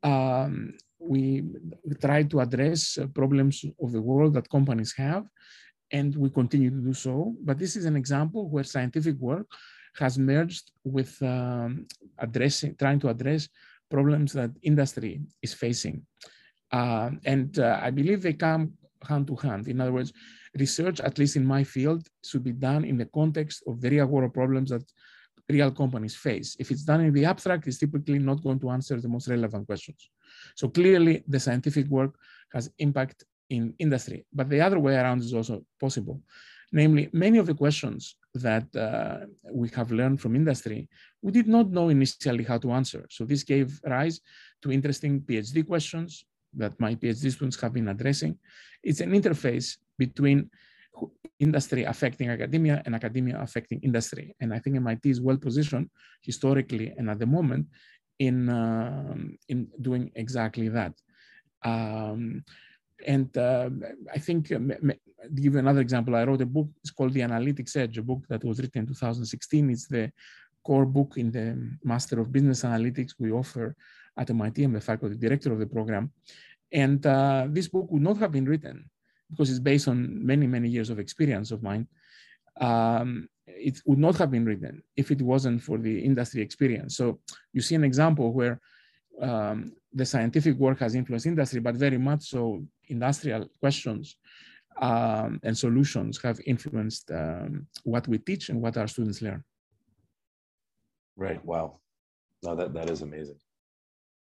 um, 0.04 0.74
we 1.00 1.44
try 2.02 2.24
to 2.24 2.40
address 2.40 2.98
problems 3.14 3.66
of 3.82 3.92
the 3.92 4.02
world 4.02 4.34
that 4.34 4.50
companies 4.50 4.94
have, 4.98 5.26
and 5.92 6.16
we 6.16 6.30
continue 6.30 6.70
to 6.70 6.78
do 6.78 6.94
so. 6.94 7.36
But 7.42 7.60
this 7.60 7.76
is 7.76 7.86
an 7.86 7.96
example 7.96 8.50
where 8.50 8.64
scientific 8.64 9.16
work 9.18 9.48
has 9.98 10.18
merged 10.18 10.72
with 10.84 11.22
um, 11.22 11.86
addressing, 12.18 12.76
trying 12.76 13.00
to 13.02 13.10
address 13.10 13.48
problems 13.90 14.34
that 14.34 14.52
industry 14.64 15.22
is 15.42 15.54
facing. 15.54 16.06
Uh, 16.74 17.12
and 17.26 17.60
uh, 17.60 17.80
I 17.82 17.92
believe 17.92 18.22
they 18.22 18.34
come 18.34 18.74
hand 19.08 19.28
to 19.28 19.36
hand. 19.36 19.68
In 19.68 19.80
other 19.80 19.94
words, 19.94 20.12
research, 20.58 21.00
at 21.00 21.18
least 21.20 21.36
in 21.36 21.46
my 21.46 21.64
field, 21.64 22.08
should 22.26 22.44
be 22.44 22.52
done 22.52 22.84
in 22.84 22.98
the 22.98 23.06
context 23.06 23.64
of 23.68 23.80
the 23.80 23.90
real 23.90 24.08
world 24.08 24.34
problems 24.34 24.72
that 24.72 24.84
real 25.50 25.72
companies 25.72 26.16
face. 26.16 26.56
If 26.60 26.72
it's 26.72 26.84
done 26.84 27.02
in 27.02 27.14
the 27.14 27.26
abstract, 27.26 27.68
it's 27.68 27.78
typically 27.78 28.20
not 28.20 28.42
going 28.42 28.60
to 28.62 28.72
answer 28.72 29.00
the 29.00 29.08
most 29.08 29.28
relevant 29.28 29.68
questions. 29.68 30.10
So 30.56 30.68
clearly 30.68 31.24
the 31.28 31.40
scientific 31.40 31.88
work 31.88 32.16
has 32.54 32.72
impact 32.80 33.24
in 33.50 33.74
industry, 33.78 34.26
but 34.34 34.50
the 34.50 34.62
other 34.62 34.80
way 34.80 34.96
around 34.96 35.22
is 35.22 35.34
also 35.34 35.64
possible. 35.80 36.22
Namely, 36.72 37.08
many 37.14 37.38
of 37.38 37.46
the 37.46 37.54
questions 37.54 38.16
that 38.34 38.66
uh, 38.76 39.28
we 39.52 39.70
have 39.76 39.92
learned 39.92 40.20
from 40.20 40.36
industry, 40.36 40.90
we 41.22 41.32
did 41.32 41.48
not 41.48 41.70
know 41.70 41.90
initially 41.90 42.44
how 42.44 42.58
to 42.58 42.72
answer. 42.72 43.06
So 43.12 43.26
this 43.26 43.44
gave 43.44 43.80
rise 43.86 44.22
to 44.64 44.72
interesting 44.72 45.22
PhD 45.22 45.68
questions 45.68 46.26
that 46.58 46.80
my 46.80 46.96
PhD 46.96 47.32
students 47.32 47.60
have 47.62 47.74
been 47.74 47.88
addressing. 47.88 48.38
It's 48.84 49.00
an 49.00 49.12
interface 49.12 49.78
between 49.98 50.50
industry 51.40 51.84
affecting 51.84 52.30
academia 52.30 52.82
and 52.86 52.96
academia 52.96 53.40
affecting 53.42 53.80
industry. 53.82 54.36
And 54.40 54.54
I 54.54 54.60
think 54.60 54.76
MIT 54.76 55.10
is 55.10 55.22
well 55.22 55.38
positioned 55.38 55.90
historically 56.22 56.94
and 56.98 57.10
at 57.10 57.20
the 57.20 57.26
moment 57.26 57.68
in, 58.20 58.50
um, 58.50 59.38
in 59.50 59.68
doing 59.82 60.12
exactly 60.16 60.70
that. 60.70 60.94
Um, 61.64 62.44
and 63.06 63.36
uh, 63.38 63.70
I 64.14 64.20
think, 64.20 64.52
uh, 64.52 64.60
give 65.36 65.54
you 65.54 65.60
another 65.60 65.82
example, 65.82 66.16
I 66.16 66.24
wrote 66.24 66.42
a 66.42 66.46
book, 66.46 66.70
it's 66.82 66.92
called 66.92 67.14
The 67.14 67.22
Analytics 67.22 67.76
Edge, 67.76 67.98
a 67.98 68.04
book 68.04 68.24
that 68.30 68.44
was 68.44 68.60
written 68.60 68.82
in 68.82 68.88
2016. 68.88 69.70
It's 69.70 69.88
the 69.88 70.12
core 70.64 70.86
book 70.86 71.18
in 71.18 71.32
the 71.32 71.78
Master 71.84 72.20
of 72.20 72.32
Business 72.32 72.64
Analytics 72.64 73.14
we 73.20 73.32
offer 73.32 73.76
at 74.18 74.30
MIT. 74.30 74.64
I'm 74.64 74.74
the 74.74 74.82
faculty 74.82 75.16
director 75.16 75.52
of 75.52 75.60
the 75.60 75.66
program. 75.66 76.12
And 76.72 77.06
uh, 77.06 77.48
this 77.50 77.68
book 77.68 77.88
would 77.92 78.02
not 78.02 78.18
have 78.18 78.32
been 78.32 78.46
written 78.46 78.90
because 79.30 79.50
it's 79.50 79.60
based 79.60 79.88
on 79.88 80.26
many, 80.26 80.48
many 80.48 80.70
years 80.70 80.90
of 80.90 81.00
experience 81.00 81.52
of 81.52 81.64
mine. 81.64 81.88
Um, 82.60 83.28
it 83.46 83.82
would 83.86 84.00
not 84.00 84.18
have 84.18 84.32
been 84.32 84.46
written 84.46 84.84
if 84.96 85.12
it 85.12 85.22
wasn't 85.22 85.62
for 85.62 85.78
the 85.78 86.00
industry 86.00 86.42
experience. 86.42 86.96
So 86.98 87.20
you 87.52 87.62
see 87.62 87.76
an 87.76 87.84
example 87.84 88.32
where 88.32 88.60
um, 89.22 89.74
the 89.94 90.06
scientific 90.06 90.58
work 90.58 90.80
has 90.80 90.96
influenced 90.96 91.26
industry, 91.26 91.60
but 91.60 91.76
very 91.76 91.98
much 91.98 92.24
so 92.24 92.64
industrial 92.88 93.50
questions 93.60 94.16
um, 94.82 95.40
and 95.44 95.58
solutions 95.58 96.20
have 96.22 96.40
influenced 96.46 97.12
um, 97.12 97.68
what 97.84 98.08
we 98.08 98.18
teach 98.18 98.50
and 98.50 98.62
what 98.62 98.78
our 98.78 98.88
students 98.88 99.22
learn. 99.22 99.44
Right. 101.16 101.44
Wow. 101.46 101.80
No, 102.44 102.56
that, 102.56 102.74
that 102.74 102.90
is 102.90 103.02
amazing. 103.02 103.38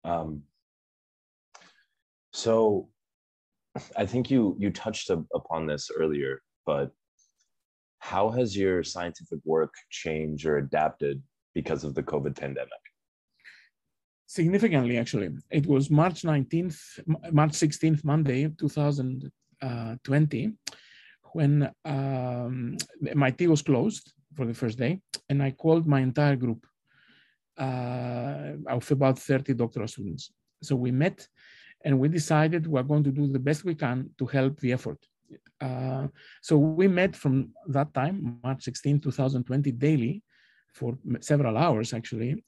Um, 0.08 0.42
so 2.32 2.88
I 3.96 4.06
think 4.06 4.30
you 4.30 4.56
you 4.58 4.70
touched 4.70 5.10
upon 5.10 5.66
this 5.66 5.90
earlier, 6.00 6.40
but 6.64 6.90
how 7.98 8.30
has 8.30 8.56
your 8.56 8.82
scientific 8.82 9.40
work 9.44 9.74
changed 9.90 10.46
or 10.46 10.56
adapted 10.58 11.22
because 11.54 11.84
of 11.84 11.94
the 11.94 12.02
COVID 12.02 12.34
pandemic? 12.36 12.82
Significantly, 14.26 14.98
actually. 14.98 15.30
It 15.50 15.66
was 15.66 15.90
March 15.90 16.22
19th, 16.22 16.78
March 17.32 17.52
16th, 17.52 18.04
Monday, 18.04 18.48
2020, 18.58 20.52
when 21.32 21.70
um, 21.84 22.76
MIT 23.06 23.46
was 23.46 23.62
closed 23.62 24.12
for 24.36 24.44
the 24.46 24.54
first 24.54 24.78
day, 24.78 25.00
and 25.28 25.42
I 25.42 25.50
called 25.50 25.86
my 25.86 26.00
entire 26.00 26.36
group 26.36 26.66
uh, 26.66 26.77
of 27.58 28.90
about 28.90 29.18
30 29.18 29.54
doctoral 29.54 29.88
students. 29.88 30.30
So 30.62 30.76
we 30.76 30.90
met 30.90 31.26
and 31.84 31.98
we 31.98 32.08
decided 32.08 32.66
we're 32.66 32.82
going 32.82 33.04
to 33.04 33.12
do 33.12 33.26
the 33.28 33.38
best 33.38 33.64
we 33.64 33.74
can 33.74 34.10
to 34.18 34.26
help 34.26 34.58
the 34.60 34.72
effort. 34.72 34.98
Uh, 35.60 36.08
so 36.42 36.56
we 36.56 36.88
met 36.88 37.14
from 37.14 37.50
that 37.68 37.92
time, 37.94 38.38
March 38.42 38.62
16, 38.64 39.00
2020, 39.00 39.72
daily 39.72 40.22
for 40.72 40.96
several 41.20 41.56
hours, 41.56 41.92
actually, 41.92 42.42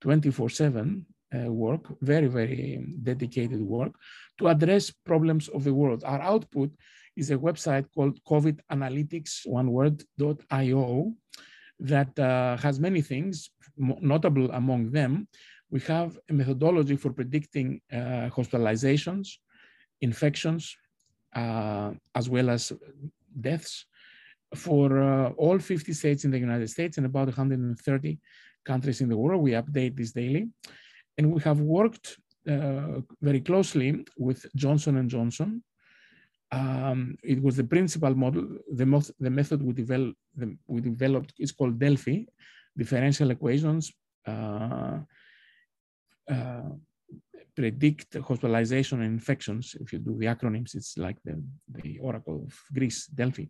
24 0.00 0.50
7 0.50 1.06
uh, 1.34 1.52
work, 1.52 1.82
very, 2.00 2.26
very 2.26 2.84
dedicated 3.02 3.60
work 3.60 3.92
to 4.38 4.48
address 4.48 4.90
problems 4.90 5.48
of 5.48 5.64
the 5.64 5.72
world. 5.72 6.04
Our 6.04 6.20
output 6.20 6.70
is 7.16 7.30
a 7.30 7.36
website 7.36 7.86
called 7.94 8.22
COVID 8.24 8.60
Analytics, 8.70 9.46
one 9.46 9.70
word, 9.70 10.02
dot 10.18 10.40
.io, 10.50 11.14
that 11.80 12.18
uh, 12.18 12.56
has 12.56 12.80
many 12.80 13.02
things, 13.02 13.50
notable 13.76 14.50
among 14.52 14.90
them 14.90 15.28
we 15.70 15.80
have 15.80 16.18
a 16.30 16.32
methodology 16.32 16.96
for 16.96 17.12
predicting 17.12 17.80
uh, 17.92 18.28
hospitalizations, 18.36 19.28
infections, 20.00 20.76
uh, 21.34 21.90
as 22.14 22.28
well 22.28 22.50
as 22.50 22.72
deaths 23.40 23.84
for 24.54 25.02
uh, 25.02 25.30
all 25.30 25.58
50 25.58 25.92
states 25.92 26.24
in 26.24 26.30
the 26.30 26.38
United 26.38 26.70
States 26.70 26.98
and 26.98 27.06
about 27.06 27.26
130 27.26 28.18
countries 28.64 29.00
in 29.00 29.08
the 29.08 29.16
world. 29.16 29.42
We 29.42 29.52
update 29.52 29.96
this 29.96 30.12
daily. 30.12 30.48
And 31.18 31.32
we 31.32 31.40
have 31.42 31.60
worked 31.60 32.18
uh, 32.48 33.00
very 33.20 33.40
closely 33.40 34.04
with 34.16 34.46
Johnson 34.54 35.08
& 35.08 35.10
Johnson. 35.10 35.62
Um, 36.52 37.16
it 37.22 37.42
was 37.42 37.56
the 37.56 37.64
principal 37.64 38.14
model, 38.14 38.46
the, 38.72 38.86
most, 38.86 39.10
the 39.18 39.30
method 39.30 39.62
we, 39.62 39.72
develop, 39.72 40.14
the, 40.34 40.56
we 40.68 40.80
developed 40.80 41.32
is 41.38 41.52
called 41.52 41.78
Delphi, 41.78 42.24
differential 42.76 43.30
equations 43.30 43.92
uh, 44.26 44.98
uh, 46.30 46.70
predict 47.56 48.14
hospitalization 48.14 49.00
and 49.02 49.12
infections. 49.12 49.74
If 49.80 49.92
you 49.92 49.98
do 49.98 50.16
the 50.18 50.26
acronyms, 50.26 50.74
it's 50.74 50.98
like 50.98 51.16
the, 51.24 51.42
the 51.68 51.98
Oracle 51.98 52.44
of 52.46 52.54
Greece, 52.74 53.06
Delphi. 53.06 53.46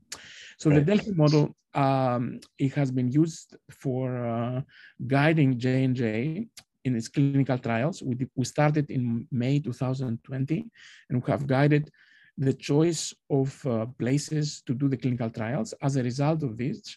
So 0.59 0.71
right. 0.71 0.76
the 0.79 0.85
Delphi 0.85 1.11
model, 1.11 1.57
um, 1.75 2.41
it 2.59 2.73
has 2.75 2.91
been 2.91 3.11
used 3.11 3.57
for 3.71 4.26
uh, 4.26 4.61
guiding 5.07 5.59
J&J 5.59 6.47
in 6.85 6.97
its 6.97 7.09
clinical 7.09 7.59
trials. 7.59 8.03
We, 8.03 8.15
did, 8.15 8.31
we 8.37 8.45
started 8.45 8.91
in 8.91 9.26
May 9.33 9.59
2020, 9.59 10.65
and 11.11 11.23
we 11.23 11.31
have 11.33 11.47
guided 11.47 11.91
the 12.38 12.52
choice 12.52 13.14
of 13.31 13.66
uh, 13.66 13.87
places 13.99 14.62
to 14.66 14.75
do 14.75 14.88
the 14.88 14.97
clinical 14.97 15.31
trials. 15.31 15.75
As 15.81 15.97
a 15.97 16.02
result 16.02 16.43
of 16.43 16.57
this, 16.57 16.97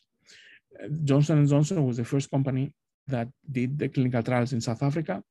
Johnson 1.03 1.45
& 1.47 1.47
Johnson 1.47 1.85
was 1.85 1.97
the 1.97 2.05
first 2.05 2.29
company 2.29 2.73
that 3.07 3.27
did 3.51 3.77
the 3.79 3.89
clinical 3.89 4.21
trials 4.21 4.53
in 4.53 4.61
South 4.61 4.83
Africa 4.83 5.23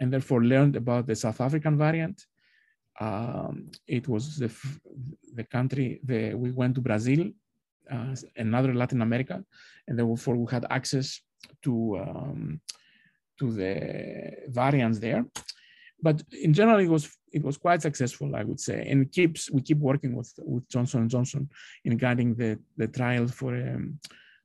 and 0.00 0.12
therefore 0.12 0.42
learned 0.42 0.76
about 0.76 1.06
the 1.06 1.14
South 1.14 1.40
African 1.40 1.76
variant. 1.76 2.24
Um, 3.00 3.70
it 3.86 4.08
was 4.08 4.38
the, 4.38 4.50
the 5.34 5.44
country, 5.44 6.00
the, 6.04 6.34
we 6.34 6.50
went 6.50 6.74
to 6.76 6.80
Brazil, 6.80 7.30
uh, 7.90 8.14
another 8.36 8.74
Latin 8.74 9.02
America, 9.02 9.44
and 9.86 9.98
therefore 9.98 10.36
we 10.36 10.50
had 10.50 10.66
access 10.70 11.20
to, 11.62 11.98
um, 11.98 12.60
to 13.38 13.52
the 13.52 14.32
variants 14.48 14.98
there. 14.98 15.24
But 16.00 16.22
in 16.32 16.52
general, 16.52 16.80
it 16.80 16.88
was 16.88 17.16
it 17.32 17.42
was 17.42 17.56
quite 17.56 17.82
successful, 17.82 18.36
I 18.36 18.44
would 18.44 18.60
say, 18.60 18.86
and 18.88 19.10
keeps 19.10 19.50
we 19.50 19.62
keep 19.62 19.78
working 19.78 20.14
with 20.14 20.32
with 20.38 20.68
Johnson 20.68 21.02
and 21.02 21.10
Johnson 21.10 21.48
in 21.84 21.96
guiding 21.96 22.34
the 22.34 22.58
the 22.76 22.88
trial 22.88 23.26
for 23.28 23.54
um, 23.54 23.98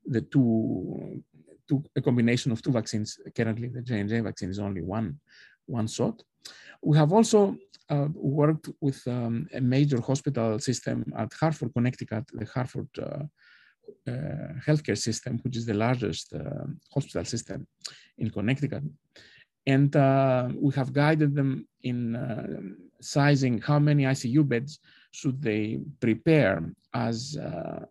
the 0.06 0.22
two 0.22 1.24
two, 1.68 1.84
a 1.96 2.02
combination 2.02 2.52
of 2.52 2.62
two 2.62 2.72
vaccines. 2.72 3.20
Currently, 3.36 3.68
the 3.70 3.82
J&J 3.82 4.22
vaccine 4.22 4.50
is 4.50 4.60
only 4.60 4.82
one, 4.82 5.20
one 5.66 5.88
shot. 5.88 6.22
We 6.82 6.98
have 6.98 7.12
also 7.12 7.58
uh, 7.90 8.08
worked 8.14 8.70
with 8.82 9.06
um, 9.08 9.48
a 9.54 9.62
major 9.62 10.00
hospital 10.02 10.60
system 10.60 11.12
at 11.18 11.34
Hartford, 11.34 11.74
Connecticut, 11.74 12.26
the 12.34 12.46
Hartford 12.46 12.90
uh, 13.00 13.24
uh, 14.08 14.54
healthcare 14.66 14.98
system, 14.98 15.40
which 15.44 15.58
is 15.58 15.66
the 15.66 15.74
largest 15.74 16.34
uh, 16.34 16.66
hospital 16.94 17.26
system 17.26 17.68
in 18.18 18.30
Connecticut. 18.30 18.84
And 19.68 19.94
uh, 19.96 20.48
we 20.56 20.74
have 20.76 20.94
guided 20.94 21.36
them 21.36 21.68
in 21.84 22.16
uh, 22.16 22.62
sizing 23.02 23.60
how 23.60 23.80
many 23.80 24.04
ICU 24.04 24.48
beds 24.48 24.80
should 25.12 25.42
they 25.42 25.80
prepare 26.00 26.64
as 26.94 27.38
uh, 27.38 27.86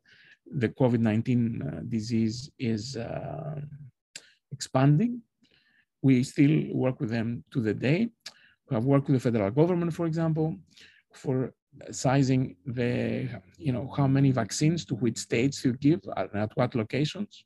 the 0.51 0.71
COVID-19 0.71 1.29
uh, 1.29 1.81
disease 1.87 2.51
is 2.59 2.97
uh, 2.97 3.61
expanding. 4.51 5.21
We 6.01 6.23
still 6.23 6.57
work 6.73 6.99
with 6.99 7.11
them 7.11 7.45
to 7.53 7.61
the 7.61 7.75
day. 7.75 8.09
We 8.71 8.75
have 8.75 8.87
worked 8.87 9.09
with 9.09 9.17
the 9.17 9.31
federal 9.31 9.51
government, 9.51 9.93
for 9.93 10.07
example, 10.07 10.57
for 11.13 11.53
sizing 11.91 12.57
the, 12.65 13.29
you 13.59 13.73
know, 13.73 13.93
how 13.95 14.07
many 14.07 14.31
vaccines 14.31 14.87
to 14.87 14.95
which 14.95 15.19
states 15.19 15.61
to 15.63 15.75
give 15.75 16.01
and 16.17 16.31
at 16.35 16.57
what 16.57 16.75
locations. 16.75 17.45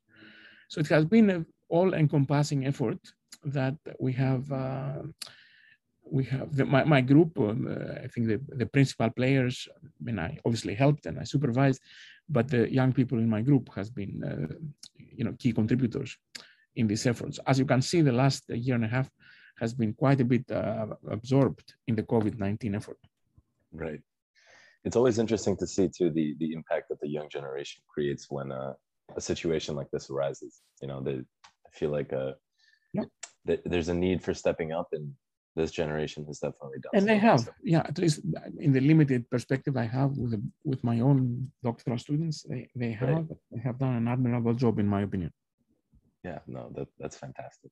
So 0.69 0.79
it 0.79 0.87
has 0.87 1.03
been 1.03 1.29
an 1.29 1.45
all-encompassing 1.67 2.65
effort 2.65 2.99
that 3.43 3.75
we 3.99 4.13
have 4.13 4.51
uh, 4.51 5.01
we 6.03 6.23
have 6.25 6.55
the, 6.55 6.65
my, 6.65 6.83
my 6.83 7.01
group 7.01 7.39
um, 7.39 7.67
uh, 7.67 8.03
i 8.03 8.07
think 8.07 8.27
the, 8.27 8.39
the 8.61 8.65
principal 8.65 9.09
players 9.09 9.67
i 9.75 10.03
mean 10.03 10.19
i 10.19 10.37
obviously 10.45 10.75
helped 10.75 11.05
and 11.05 11.19
i 11.19 11.23
supervised 11.23 11.81
but 12.29 12.47
the 12.47 12.71
young 12.71 12.93
people 12.93 13.17
in 13.19 13.29
my 13.29 13.41
group 13.41 13.69
has 13.75 13.89
been 13.89 14.23
uh, 14.23 14.53
you 14.97 15.23
know 15.23 15.33
key 15.37 15.53
contributors 15.53 16.17
in 16.75 16.87
these 16.87 17.05
efforts. 17.05 17.39
As 17.45 17.59
you 17.59 17.65
can 17.65 17.81
see 17.81 18.01
the 18.01 18.11
last 18.11 18.43
year 18.49 18.75
and 18.75 18.85
a 18.85 18.87
half 18.87 19.09
has 19.59 19.73
been 19.73 19.93
quite 19.93 20.21
a 20.21 20.25
bit 20.25 20.49
uh, 20.49 20.87
absorbed 21.09 21.73
in 21.87 21.95
the 21.95 22.03
covid-19 22.03 22.75
effort. 22.75 22.97
Right. 23.73 24.01
It's 24.83 24.95
always 24.95 25.19
interesting 25.19 25.55
to 25.57 25.67
see 25.67 25.87
too 25.97 26.09
the 26.09 26.35
the 26.39 26.53
impact 26.53 26.85
that 26.89 26.99
the 27.01 27.11
young 27.17 27.29
generation 27.29 27.83
creates 27.93 28.23
when 28.29 28.51
uh, 28.51 28.73
a 29.15 29.21
situation 29.21 29.75
like 29.75 29.91
this 29.91 30.09
arises. 30.09 30.61
You 30.81 30.87
know 30.89 30.99
they 31.01 31.17
I 31.67 31.71
feel 31.79 31.91
like 31.91 32.11
uh 32.99 33.05
yeah. 33.45 33.55
there's 33.65 33.89
a 33.89 33.93
need 33.93 34.23
for 34.23 34.33
stepping 34.33 34.71
up 34.71 34.89
and 34.91 35.13
this 35.55 35.71
generation 35.71 36.25
has 36.25 36.39
definitely 36.39 36.79
done 36.79 36.91
and 36.93 37.07
they 37.07 37.17
have 37.17 37.49
yeah 37.63 37.83
at 37.85 37.97
least 37.97 38.21
in 38.59 38.71
the 38.71 38.79
limited 38.79 39.29
perspective 39.29 39.75
i 39.75 39.83
have 39.83 40.11
with 40.17 40.31
the, 40.31 40.41
with 40.63 40.83
my 40.83 40.99
own 41.01 41.51
doctoral 41.63 41.97
students 41.97 42.43
they, 42.43 42.69
they 42.75 42.91
have 42.91 43.09
right. 43.09 43.25
they 43.51 43.59
have 43.59 43.77
done 43.77 43.95
an 43.95 44.07
admirable 44.07 44.53
job 44.53 44.79
in 44.79 44.87
my 44.87 45.01
opinion 45.01 45.31
yeah 46.23 46.39
no 46.47 46.71
that, 46.75 46.87
that's 46.99 47.17
fantastic 47.17 47.71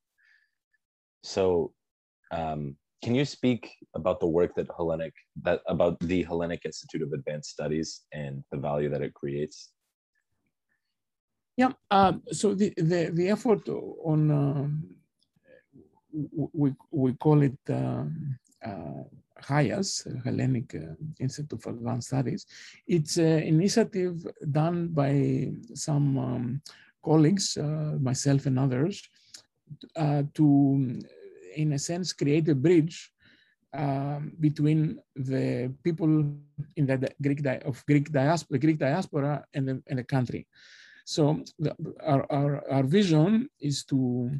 so 1.23 1.73
um, 2.31 2.75
can 3.03 3.15
you 3.15 3.25
speak 3.25 3.75
about 3.95 4.19
the 4.19 4.27
work 4.27 4.53
that 4.55 4.67
hellenic 4.75 5.13
that 5.41 5.61
about 5.67 5.99
the 6.01 6.23
hellenic 6.23 6.61
institute 6.65 7.01
of 7.01 7.13
advanced 7.13 7.49
studies 7.49 8.01
and 8.13 8.43
the 8.51 8.57
value 8.57 8.89
that 8.89 9.01
it 9.01 9.13
creates 9.13 9.71
yeah 11.55 11.71
um, 11.91 12.21
so 12.31 12.53
the, 12.53 12.73
the 12.77 13.11
the 13.13 13.29
effort 13.29 13.67
on 13.69 14.31
um, 14.31 14.83
we, 16.12 16.74
we 16.92 17.13
call 17.13 17.42
it 17.42 17.58
um, 17.70 18.38
uh, 18.66 19.04
HIAS, 19.42 20.08
Hellenic 20.24 20.75
uh, 20.75 20.96
Institute 21.20 21.62
for 21.62 21.72
Advanced 21.72 22.08
Studies. 22.08 22.46
It's 22.88 23.18
an 23.18 23.44
initiative 23.44 24.25
done 24.51 24.89
by 24.89 25.51
some 25.74 26.18
um, 26.18 26.62
colleagues, 27.04 27.58
uh, 27.58 27.98
myself 28.00 28.46
and 28.46 28.60
others, 28.60 29.08
uh, 29.96 30.24
to, 30.34 31.00
in 31.56 31.74
a 31.74 31.80
sense, 31.80 32.12
create 32.13 32.50
a 32.50 32.56
bridge 32.56 33.12
um, 33.74 34.34
between 34.39 35.00
the 35.16 35.72
people 35.84 36.08
in 36.75 36.86
the 36.86 37.10
Greek 37.22 37.46
of 37.66 37.86
Greek 37.86 38.12
diaspora, 38.12 38.54
the 38.56 38.60
Greek 38.60 38.78
diaspora 38.80 39.46
and 39.54 39.68
the, 39.68 39.84
and 39.88 40.00
the 40.00 40.04
country. 40.04 40.48
So 41.06 41.44
the, 41.58 41.75
our, 42.01 42.25
our, 42.32 42.63
our 42.70 42.84
vision 42.84 43.50
is 43.60 43.84
to 43.86 44.32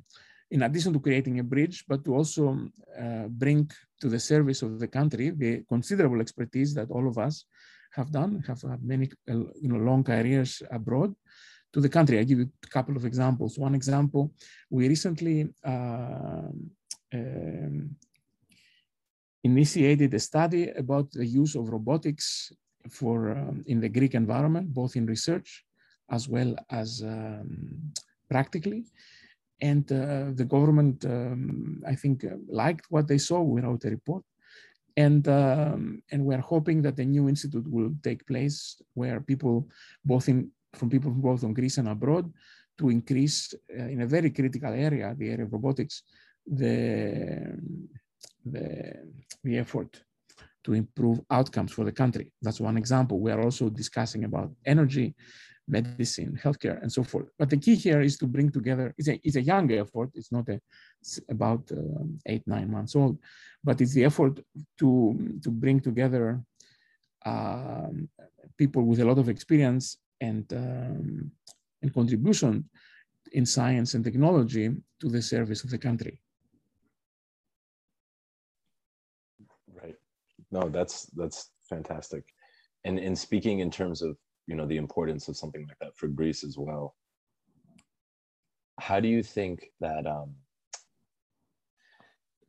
in 0.52 0.64
addition 0.64 0.94
to 0.94 1.00
creating 1.00 1.40
a 1.40 1.44
bridge, 1.44 1.86
but 1.88 2.04
to 2.06 2.16
also 2.16 2.58
uh, 3.00 3.28
bring 3.28 3.70
to 4.02 4.10
the 4.10 4.20
service 4.20 4.62
of 4.62 4.80
the 4.80 4.88
country 4.88 5.30
the 5.30 5.64
considerable 5.68 6.22
expertise 6.22 6.74
that 6.74 6.90
all 6.90 7.08
of 7.08 7.18
us 7.18 7.46
have 7.92 8.12
done, 8.12 8.44
have 8.48 8.62
had 8.62 8.84
many 8.84 9.10
uh, 9.30 9.34
you 9.62 9.70
know, 9.70 9.78
long 9.78 10.04
careers 10.04 10.62
abroad 10.72 11.14
to 11.74 11.82
the 11.82 11.90
country. 11.90 12.20
I 12.20 12.24
give 12.24 12.40
you 12.40 12.50
a 12.64 12.68
couple 12.68 12.96
of 12.96 13.06
examples. 13.06 13.58
One 13.58 13.76
example, 13.76 14.32
we 14.70 14.88
recently 14.88 15.50
uh, 15.64 16.50
um, 17.14 17.96
initiated 19.44 20.14
a 20.14 20.20
study 20.20 20.70
about 20.70 21.12
the 21.12 21.26
use 21.26 21.56
of 21.56 21.70
robotics 21.70 22.52
for 22.90 23.32
um, 23.32 23.64
in 23.68 23.80
the 23.80 23.90
Greek 23.90 24.16
environment, 24.16 24.74
both 24.74 24.96
in 24.96 25.06
research 25.06 25.64
as 26.12 26.28
well 26.28 26.56
as 26.72 27.04
um, 27.04 27.94
practically 28.30 28.86
and 29.62 29.92
uh, 29.92 30.32
the 30.34 30.46
government, 30.46 31.06
um, 31.06 31.84
I 31.86 31.96
think, 31.96 32.24
uh, 32.24 32.38
liked 32.48 32.86
what 32.90 33.08
they 33.08 33.18
saw. 33.18 33.40
Wrote 33.42 33.86
a 33.86 33.90
report, 33.90 34.24
and 34.96 35.28
um, 35.28 36.02
and 36.12 36.26
we're 36.26 36.42
hoping 36.42 36.82
that 36.84 36.96
the 36.96 37.06
new 37.06 37.28
institute 37.28 37.68
will 37.68 37.92
take 38.04 38.26
place 38.26 38.82
where 38.94 39.20
people, 39.20 39.68
both 40.04 40.30
in 40.30 40.52
from 40.74 40.90
people 40.90 41.12
both 41.12 41.44
on 41.44 41.54
Greece 41.54 41.78
and 41.78 41.90
abroad, 41.90 42.32
to 42.78 42.90
increase 42.90 43.54
uh, 43.78 43.84
in 43.84 44.02
a 44.02 44.08
very 44.08 44.30
critical 44.30 44.74
area, 44.74 45.16
the 45.18 45.30
area 45.30 45.46
of 45.46 45.54
robotics, 45.54 46.04
the 46.46 47.58
the 48.46 48.94
the 49.44 49.58
effort 49.58 50.02
to 50.64 50.74
improve 50.74 51.22
outcomes 51.32 51.72
for 51.72 51.86
the 51.86 51.92
country. 51.92 52.32
That's 52.42 52.60
one 52.60 52.78
example. 52.78 53.20
We 53.20 53.32
are 53.32 53.42
also 53.42 53.70
discussing 53.70 54.26
about 54.26 54.52
energy 54.66 55.16
medicine, 55.70 56.40
healthcare, 56.44 56.82
and 56.82 56.92
so 56.92 57.04
forth. 57.04 57.28
But 57.38 57.50
the 57.50 57.58
key 57.58 57.76
here 57.76 58.02
is 58.02 58.18
to 58.18 58.28
bring 58.28 58.52
together, 58.52 58.94
it's 58.98 59.08
a, 59.08 59.20
it's 59.24 59.36
a 59.36 59.42
young 59.42 59.72
effort, 59.72 60.10
it's 60.16 60.32
not 60.32 60.50
a, 60.50 60.60
it's 61.02 61.20
about 61.30 61.72
uh, 61.72 62.04
eight, 62.26 62.46
nine 62.48 62.72
months 62.72 62.96
old, 62.96 63.20
but 63.64 63.80
it's 63.82 63.94
the 63.94 64.06
effort 64.06 64.40
to, 64.80 65.40
to 65.44 65.50
bring 65.52 65.80
together 65.80 66.42
um, 67.26 68.10
people 68.58 68.84
with 68.84 69.00
a 69.00 69.06
lot 69.06 69.20
of 69.20 69.30
experience 69.30 69.98
and, 70.20 70.52
um, 70.54 71.32
and 71.82 71.94
contribution 71.94 72.70
in 73.34 73.46
science 73.46 73.94
and 73.94 74.04
technology 74.04 74.72
to 75.00 75.10
the 75.10 75.22
service 75.22 75.64
of 75.64 75.70
the 75.70 75.78
country. 75.78 76.20
Right. 79.72 79.96
No, 80.52 80.70
that's 80.70 81.06
that's 81.16 81.52
fantastic. 81.70 82.24
And 82.86 82.98
in 82.98 83.16
speaking 83.16 83.60
in 83.60 83.70
terms 83.70 84.02
of 84.02 84.18
you 84.50 84.56
know 84.56 84.66
the 84.66 84.82
importance 84.86 85.28
of 85.28 85.38
something 85.38 85.64
like 85.68 85.80
that 85.80 85.96
for 85.96 86.08
Greece 86.08 86.44
as 86.44 86.58
well. 86.58 86.96
How 88.80 89.00
do 89.00 89.08
you 89.08 89.22
think 89.22 89.56
that 89.80 90.08
um, 90.08 90.30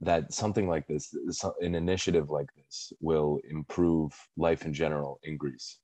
that 0.00 0.32
something 0.32 0.66
like 0.66 0.86
this, 0.88 1.14
an 1.60 1.74
initiative 1.74 2.30
like 2.30 2.50
this, 2.56 2.92
will 3.00 3.38
improve 3.56 4.10
life 4.38 4.64
in 4.64 4.72
general 4.72 5.20
in 5.24 5.36
Greece? 5.36 5.78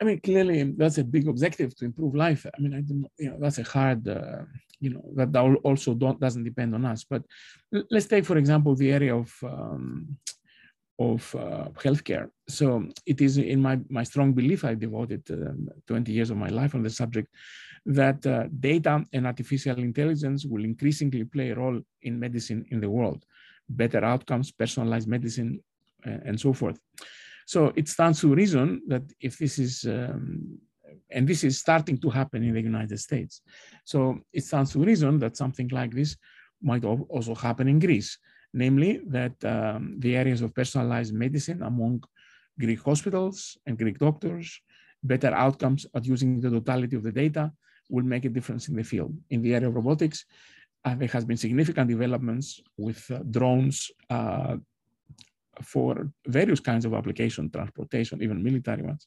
I 0.00 0.04
mean, 0.04 0.20
clearly, 0.20 0.58
that's 0.80 0.98
a 0.98 1.04
big 1.04 1.28
objective 1.28 1.76
to 1.76 1.84
improve 1.84 2.14
life. 2.14 2.46
I 2.46 2.58
mean, 2.62 2.74
I 2.78 2.80
you 3.22 3.30
know, 3.30 3.38
that's 3.40 3.58
a 3.58 3.62
hard, 3.62 4.08
uh, 4.08 4.42
you 4.80 4.90
know, 4.90 5.04
that 5.16 5.36
also 5.64 5.94
don't, 5.94 6.20
doesn't 6.20 6.44
depend 6.44 6.74
on 6.74 6.84
us. 6.84 7.04
But 7.04 7.22
let's 7.90 8.06
take, 8.06 8.24
for 8.24 8.36
example, 8.38 8.74
the 8.74 8.92
area 8.92 9.14
of 9.14 9.32
um, 9.42 10.18
of 10.98 11.34
uh, 11.34 11.68
healthcare. 11.74 12.30
So 12.48 12.88
it 13.04 13.20
is 13.20 13.38
in 13.38 13.60
my, 13.60 13.78
my 13.88 14.02
strong 14.02 14.32
belief, 14.32 14.64
I 14.64 14.74
devoted 14.74 15.22
um, 15.30 15.68
20 15.86 16.10
years 16.12 16.30
of 16.30 16.36
my 16.36 16.48
life 16.48 16.74
on 16.74 16.82
the 16.82 16.90
subject, 16.90 17.28
that 17.84 18.26
uh, 18.26 18.44
data 18.60 19.04
and 19.12 19.26
artificial 19.26 19.78
intelligence 19.78 20.44
will 20.46 20.64
increasingly 20.64 21.24
play 21.24 21.50
a 21.50 21.54
role 21.54 21.80
in 22.02 22.18
medicine 22.18 22.64
in 22.70 22.80
the 22.80 22.90
world, 22.90 23.24
better 23.68 24.04
outcomes, 24.04 24.50
personalized 24.50 25.08
medicine, 25.08 25.60
uh, 26.06 26.18
and 26.24 26.40
so 26.40 26.52
forth. 26.52 26.78
So 27.46 27.72
it 27.76 27.88
stands 27.88 28.20
to 28.22 28.34
reason 28.34 28.82
that 28.88 29.02
if 29.20 29.38
this 29.38 29.58
is, 29.58 29.84
um, 29.84 30.58
and 31.10 31.28
this 31.28 31.44
is 31.44 31.58
starting 31.58 31.98
to 31.98 32.10
happen 32.10 32.42
in 32.42 32.54
the 32.54 32.60
United 32.60 32.98
States. 32.98 33.42
So 33.84 34.20
it 34.32 34.44
stands 34.44 34.72
to 34.72 34.80
reason 34.80 35.18
that 35.20 35.36
something 35.36 35.68
like 35.68 35.92
this 35.92 36.16
might 36.62 36.84
also 36.84 37.34
happen 37.34 37.68
in 37.68 37.78
Greece 37.78 38.18
namely 38.56 39.02
that 39.06 39.36
um, 39.44 40.00
the 40.00 40.16
areas 40.16 40.40
of 40.40 40.54
personalized 40.54 41.14
medicine 41.14 41.62
among 41.62 42.02
Greek 42.58 42.80
hospitals 42.80 43.58
and 43.66 43.78
Greek 43.78 43.98
doctors, 43.98 44.46
better 45.02 45.32
outcomes 45.34 45.86
at 45.94 46.06
using 46.06 46.40
the 46.40 46.50
totality 46.50 46.96
of 46.96 47.02
the 47.02 47.12
data 47.12 47.52
will 47.90 48.04
make 48.04 48.24
a 48.24 48.30
difference 48.30 48.68
in 48.68 48.74
the 48.74 48.82
field. 48.82 49.14
In 49.28 49.42
the 49.42 49.54
area 49.54 49.68
of 49.68 49.74
robotics, 49.74 50.24
uh, 50.86 50.94
there 50.94 51.08
has 51.08 51.24
been 51.26 51.36
significant 51.36 51.88
developments 51.88 52.60
with 52.78 53.00
uh, 53.10 53.18
drones 53.30 53.90
uh, 54.08 54.56
for 55.62 56.10
various 56.26 56.60
kinds 56.60 56.86
of 56.86 56.94
application, 56.94 57.50
transportation, 57.50 58.22
even 58.22 58.42
military 58.42 58.82
ones, 58.82 59.06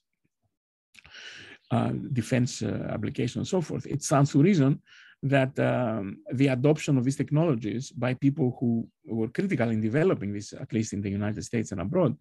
uh, 1.72 1.92
defense 2.14 2.62
uh, 2.62 2.88
applications, 2.96 3.38
and 3.38 3.48
so 3.48 3.62
forth. 3.62 3.88
It 3.88 4.04
stands 4.04 4.32
to 4.34 4.44
reason 4.44 4.82
that 5.22 5.58
um, 5.60 6.18
the 6.34 6.48
adoption 6.48 6.98
of 6.98 7.04
these 7.04 7.18
technologies 7.18 7.92
by 7.92 8.14
people 8.14 8.56
who 8.60 8.88
were 9.06 9.28
critical 9.28 9.70
in 9.70 9.82
developing 9.82 10.34
this, 10.34 10.54
at 10.54 10.72
least 10.72 10.94
in 10.94 11.02
the 11.02 11.10
United 11.10 11.44
States 11.44 11.72
and 11.72 11.82
abroad, 11.82 12.16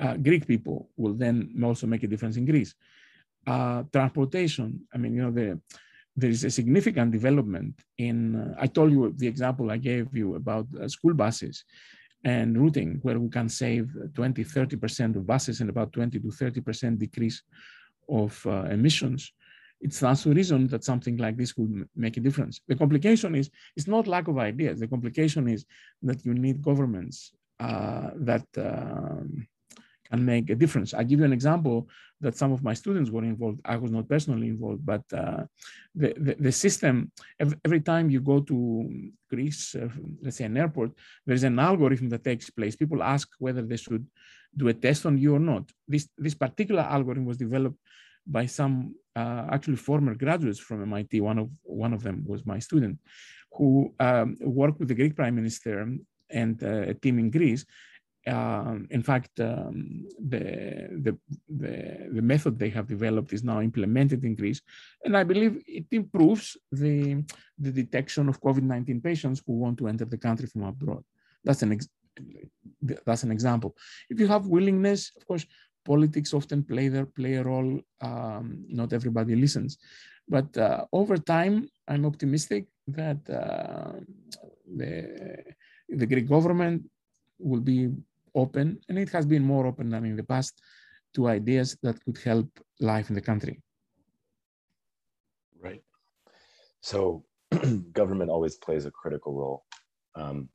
uh, 0.00 0.16
Greek 0.16 0.46
people 0.46 0.88
will 0.96 1.14
then 1.14 1.54
also 1.64 1.86
make 1.86 2.02
a 2.02 2.08
difference 2.08 2.36
in 2.36 2.44
Greece. 2.44 2.74
Uh, 3.46 3.84
transportation, 3.92 4.80
I 4.94 4.98
mean, 4.98 5.14
you 5.14 5.22
know, 5.22 5.30
the, 5.30 5.60
there 6.16 6.30
is 6.30 6.44
a 6.44 6.50
significant 6.50 7.12
development 7.12 7.74
in, 7.98 8.36
uh, 8.36 8.54
I 8.58 8.66
told 8.66 8.90
you 8.92 9.12
the 9.16 9.26
example 9.26 9.70
I 9.70 9.76
gave 9.76 10.14
you 10.16 10.34
about 10.34 10.66
uh, 10.80 10.88
school 10.88 11.14
buses. 11.14 11.64
and 12.24 12.56
routing, 12.60 13.00
where 13.02 13.18
we 13.18 13.28
can 13.28 13.48
save 13.48 13.90
20, 14.14 14.44
30% 14.44 15.16
of 15.16 15.26
buses 15.26 15.60
and 15.60 15.70
about 15.70 15.92
20 15.92 16.20
to 16.20 16.28
30% 16.28 16.98
decrease 16.98 17.42
of 18.08 18.40
uh, 18.46 18.62
emissions, 18.70 19.32
it 19.82 19.92
stands 19.92 20.22
to 20.22 20.30
reason 20.30 20.68
that 20.68 20.84
something 20.84 21.16
like 21.16 21.36
this 21.36 21.56
would 21.56 21.88
make 21.96 22.16
a 22.16 22.20
difference. 22.20 22.60
The 22.68 22.76
complication 22.76 23.34
is 23.34 23.50
it's 23.76 23.88
not 23.88 24.06
lack 24.06 24.28
of 24.28 24.38
ideas. 24.38 24.78
The 24.80 24.86
complication 24.86 25.48
is 25.48 25.64
that 26.02 26.24
you 26.24 26.34
need 26.34 26.62
governments 26.62 27.32
uh, 27.58 28.10
that 28.16 28.46
um, 28.56 29.46
can 30.08 30.24
make 30.24 30.50
a 30.50 30.54
difference. 30.54 30.94
I 30.94 31.02
give 31.04 31.18
you 31.18 31.24
an 31.24 31.32
example 31.32 31.88
that 32.20 32.36
some 32.36 32.52
of 32.52 32.62
my 32.62 32.74
students 32.74 33.10
were 33.10 33.24
involved. 33.24 33.60
I 33.64 33.76
was 33.76 33.90
not 33.90 34.08
personally 34.08 34.48
involved, 34.48 34.86
but 34.86 35.02
uh, 35.12 35.44
the, 35.94 36.14
the, 36.16 36.34
the, 36.38 36.52
system, 36.52 37.10
every, 37.40 37.58
every, 37.64 37.80
time 37.80 38.10
you 38.10 38.20
go 38.20 38.40
to 38.40 38.56
Greece, 39.28 39.74
uh, 39.74 39.88
let's 40.22 40.36
say 40.36 40.44
an 40.44 40.56
airport, 40.56 40.92
there's 41.26 41.42
an 41.42 41.58
algorithm 41.58 42.08
that 42.10 42.22
takes 42.22 42.50
place. 42.50 42.76
People 42.76 43.02
ask 43.02 43.28
whether 43.38 43.62
they 43.62 43.76
should 43.76 44.06
do 44.56 44.68
a 44.68 44.74
test 44.74 45.06
on 45.06 45.18
you 45.18 45.34
or 45.34 45.40
not. 45.40 45.64
This, 45.88 46.08
this 46.16 46.34
particular 46.34 46.82
algorithm 46.82 47.24
was 47.24 47.38
developed 47.38 47.78
by 48.26 48.46
some 48.46 48.94
uh, 49.16 49.46
actually 49.50 49.76
former 49.76 50.14
graduates 50.14 50.58
from 50.58 50.82
MIT. 50.82 51.20
One 51.20 51.38
of, 51.38 51.50
one 51.62 51.92
of 51.92 52.02
them 52.02 52.24
was 52.26 52.46
my 52.46 52.58
student 52.58 52.98
who 53.52 53.94
um, 54.00 54.36
worked 54.40 54.78
with 54.78 54.88
the 54.88 54.94
Greek 54.94 55.14
prime 55.14 55.34
minister 55.34 55.86
and 56.30 56.62
uh, 56.62 56.90
a 56.92 56.94
team 56.94 57.18
in 57.18 57.30
Greece 57.30 57.66
um, 58.26 58.86
in 58.90 59.02
fact, 59.02 59.40
um, 59.40 60.06
the, 60.18 60.88
the, 61.02 61.18
the, 61.48 62.08
the, 62.12 62.22
method 62.22 62.56
they 62.56 62.68
have 62.70 62.86
developed 62.86 63.32
is 63.32 63.42
now 63.42 63.60
implemented 63.60 64.24
in 64.24 64.36
Greece. 64.36 64.60
And 65.04 65.16
I 65.16 65.24
believe 65.24 65.60
it 65.66 65.86
improves 65.90 66.56
the, 66.70 67.24
the 67.58 67.72
detection 67.72 68.28
of 68.28 68.40
COVID-19 68.40 69.02
patients 69.02 69.42
who 69.44 69.54
want 69.54 69.78
to 69.78 69.88
enter 69.88 70.04
the 70.04 70.18
country 70.18 70.46
from 70.46 70.62
abroad. 70.62 71.02
That's 71.42 71.62
an, 71.62 71.80
that's 73.04 73.24
an 73.24 73.32
example. 73.32 73.74
If 74.08 74.20
you 74.20 74.28
have 74.28 74.46
willingness, 74.46 75.10
of 75.16 75.26
course, 75.26 75.44
politics 75.84 76.34
often 76.34 76.62
play, 76.62 76.88
their, 76.88 77.06
play 77.06 77.34
a 77.34 77.42
role. 77.42 77.80
Um, 78.00 78.64
not 78.68 78.92
everybody 78.92 79.34
listens. 79.36 79.78
But 80.28 80.56
uh, 80.56 80.86
over 80.92 81.16
time, 81.16 81.68
I'm 81.88 82.06
optimistic 82.06 82.66
that 82.88 83.18
uh, 83.28 83.92
the, 84.76 85.44
the 85.88 86.06
Greek 86.06 86.28
government 86.28 86.88
will 87.38 87.60
be 87.60 87.90
open, 88.34 88.80
and 88.88 88.98
it 88.98 89.10
has 89.10 89.26
been 89.26 89.44
more 89.44 89.66
open 89.66 89.90
than 89.90 90.04
in 90.04 90.16
the 90.16 90.24
past, 90.24 90.60
to 91.14 91.28
ideas 91.28 91.76
that 91.82 92.02
could 92.04 92.18
help 92.18 92.48
life 92.80 93.10
in 93.10 93.14
the 93.14 93.20
country. 93.20 93.60
Right. 95.60 95.82
So 96.80 97.24
government 97.92 98.30
always 98.30 98.56
plays 98.56 98.86
a 98.86 98.90
critical 98.90 99.34
role. 99.34 99.64
Um, 100.14 100.48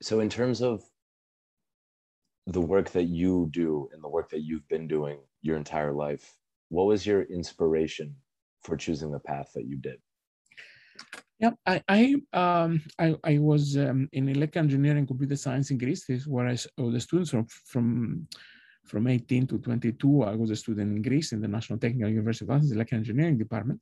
so 0.00 0.20
in 0.20 0.28
terms 0.28 0.62
of 0.62 0.82
the 2.48 2.60
work 2.60 2.90
that 2.90 3.04
you 3.04 3.48
do 3.50 3.88
and 3.92 4.02
the 4.02 4.08
work 4.08 4.30
that 4.30 4.40
you've 4.40 4.66
been 4.68 4.88
doing 4.88 5.18
your 5.42 5.56
entire 5.56 5.92
life, 5.92 6.34
what 6.70 6.86
was 6.86 7.06
your 7.06 7.22
inspiration 7.24 8.16
for 8.62 8.76
choosing 8.76 9.10
the 9.10 9.20
path 9.20 9.50
that 9.54 9.66
you 9.66 9.76
did? 9.76 9.98
Yeah, 11.38 11.52
I 11.66 11.82
I 11.88 12.00
um, 12.32 12.82
I, 12.98 13.14
I 13.22 13.38
was 13.38 13.76
um, 13.76 14.08
in 14.12 14.28
electrical 14.28 14.62
engineering, 14.62 15.06
computer 15.06 15.36
science 15.36 15.70
in 15.70 15.78
Greece. 15.78 16.04
This 16.06 16.22
is 16.22 16.26
where 16.26 16.48
I 16.48 16.56
was 16.78 16.94
a 16.94 17.00
student 17.00 17.28
from 17.28 17.46
from 17.64 18.26
from 18.84 19.06
18 19.06 19.46
to 19.48 19.58
22. 19.58 20.22
I 20.22 20.34
was 20.34 20.50
a 20.50 20.56
student 20.56 20.96
in 20.96 21.02
Greece 21.02 21.32
in 21.32 21.42
the 21.42 21.46
National 21.46 21.78
Technical 21.78 22.08
University 22.08 22.46
of 22.46 22.50
Athens, 22.50 22.70
the 22.70 22.76
electrical 22.76 23.00
engineering 23.00 23.38
department, 23.38 23.80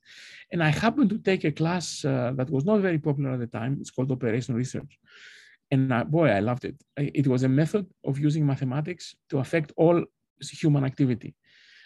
and 0.52 0.62
I 0.62 0.68
happened 0.68 1.10
to 1.10 1.18
take 1.18 1.44
a 1.44 1.52
class 1.52 2.04
uh, 2.04 2.32
that 2.34 2.50
was 2.50 2.64
not 2.64 2.80
very 2.80 2.98
popular 2.98 3.30
at 3.30 3.40
the 3.40 3.46
time. 3.46 3.78
It's 3.80 3.90
called 3.90 4.10
operational 4.10 4.58
research, 4.58 4.98
and 5.70 5.92
uh, 5.92 6.04
boy, 6.04 6.28
I 6.28 6.40
loved 6.40 6.64
it. 6.64 6.76
It 6.96 7.26
was 7.26 7.42
a 7.42 7.48
method 7.48 7.86
of 8.04 8.18
using 8.18 8.46
mathematics 8.46 9.14
to 9.30 9.38
affect 9.38 9.72
all 9.76 10.04
human 10.40 10.84
activity. 10.84 11.34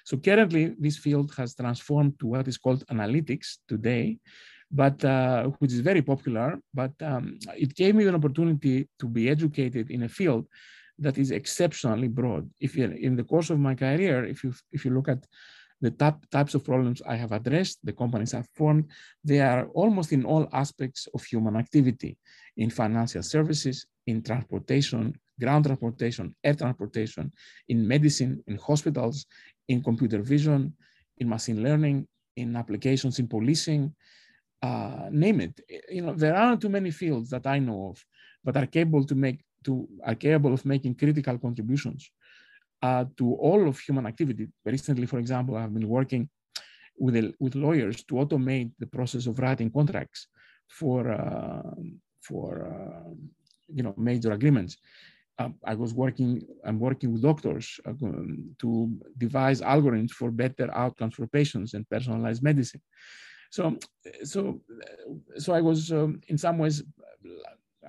So 0.04 0.16
currently, 0.16 0.74
this 0.78 0.96
field 0.96 1.32
has 1.36 1.54
transformed 1.54 2.18
to 2.20 2.26
what 2.26 2.48
is 2.48 2.58
called 2.58 2.86
analytics 2.86 3.58
today, 3.68 4.18
but 4.70 5.04
uh, 5.04 5.44
which 5.58 5.72
is 5.72 5.80
very 5.80 6.02
popular. 6.02 6.58
But 6.74 6.92
um, 7.02 7.38
it 7.56 7.74
gave 7.74 7.94
me 7.94 8.06
an 8.06 8.14
opportunity 8.14 8.88
to 8.98 9.06
be 9.06 9.28
educated 9.28 9.90
in 9.90 10.02
a 10.02 10.08
field 10.08 10.46
that 10.98 11.16
is 11.16 11.30
exceptionally 11.30 12.08
broad. 12.08 12.50
If 12.60 12.76
in 12.76 13.16
the 13.16 13.24
course 13.24 13.50
of 13.50 13.58
my 13.58 13.74
career, 13.74 14.24
if 14.24 14.44
you 14.44 14.52
if 14.72 14.84
you 14.84 14.92
look 14.92 15.08
at 15.08 15.24
the 15.80 15.90
types 16.30 16.54
of 16.54 16.64
problems 16.64 17.00
I 17.06 17.16
have 17.16 17.32
addressed, 17.32 17.78
the 17.82 17.92
companies 17.92 18.34
I've 18.34 18.48
formed, 18.54 18.90
they 19.24 19.40
are 19.40 19.66
almost 19.68 20.12
in 20.12 20.24
all 20.24 20.48
aspects 20.52 21.08
of 21.14 21.24
human 21.24 21.56
activity, 21.56 22.18
in 22.56 22.68
financial 22.70 23.22
services, 23.22 23.86
in 24.06 24.22
transportation, 24.22 25.18
ground 25.40 25.64
transportation, 25.64 26.34
air 26.44 26.54
transportation, 26.54 27.32
in 27.68 27.86
medicine, 27.86 28.42
in 28.46 28.56
hospitals, 28.58 29.24
in 29.68 29.82
computer 29.82 30.20
vision, 30.20 30.74
in 31.18 31.28
machine 31.28 31.62
learning, 31.62 32.06
in 32.36 32.56
applications 32.56 33.18
in 33.18 33.26
policing, 33.26 33.94
uh, 34.62 35.08
name 35.10 35.40
it. 35.40 35.60
You 35.88 36.02
know, 36.02 36.14
there 36.14 36.36
aren't 36.36 36.60
too 36.60 36.68
many 36.68 36.90
fields 36.90 37.30
that 37.30 37.46
I 37.46 37.58
know 37.58 37.90
of 37.90 38.04
that 38.44 38.62
are 38.62 38.66
capable 38.66 39.04
to 39.04 39.14
make 39.14 39.40
to 39.64 39.86
are 40.04 40.14
capable 40.14 40.54
of 40.54 40.64
making 40.64 40.94
critical 40.94 41.38
contributions 41.38 42.10
uh, 42.82 43.04
to 43.18 43.34
all 43.34 43.68
of 43.68 43.78
human 43.78 44.06
activity. 44.06 44.48
Recently, 44.64 45.06
for 45.06 45.18
example, 45.18 45.56
I've 45.56 45.74
been 45.74 45.88
working 45.88 46.28
with 46.98 47.34
with 47.38 47.54
lawyers 47.54 48.04
to 48.04 48.14
automate 48.14 48.70
the 48.78 48.86
process 48.86 49.26
of 49.26 49.38
writing 49.38 49.70
contracts 49.70 50.28
for 50.68 51.10
uh, 51.10 51.74
for 52.20 52.50
uh, 52.74 53.10
you 53.74 53.82
know 53.82 53.94
major 53.96 54.32
agreements. 54.32 54.76
Um, 55.38 55.54
I 55.64 55.74
was 55.74 55.94
working. 55.94 56.46
I'm 56.64 56.78
working 56.78 57.12
with 57.12 57.22
doctors 57.22 57.80
uh, 57.86 57.92
to 58.62 58.70
devise 59.16 59.60
algorithms 59.62 60.10
for 60.10 60.30
better 60.30 60.68
outcomes 60.74 61.14
for 61.14 61.26
patients 61.26 61.74
and 61.74 61.88
personalized 61.88 62.42
medicine. 62.42 62.82
So, 63.50 63.76
so, 64.22 64.60
so 65.38 65.52
I 65.52 65.60
was 65.60 65.90
um, 65.90 66.20
in 66.28 66.38
some 66.38 66.56
ways, 66.58 66.84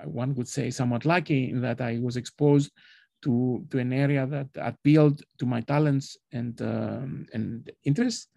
one 0.04 0.34
would 0.34 0.48
say, 0.48 0.70
somewhat 0.70 1.04
lucky 1.04 1.50
in 1.50 1.60
that 1.60 1.80
I 1.80 1.98
was 2.02 2.16
exposed 2.16 2.72
to 3.22 3.64
to 3.70 3.78
an 3.78 3.92
area 3.92 4.26
that 4.26 4.48
appealed 4.56 5.22
to 5.38 5.46
my 5.46 5.60
talents 5.60 6.16
and 6.32 6.60
um, 6.62 7.26
and 7.32 7.70
interests. 7.84 8.28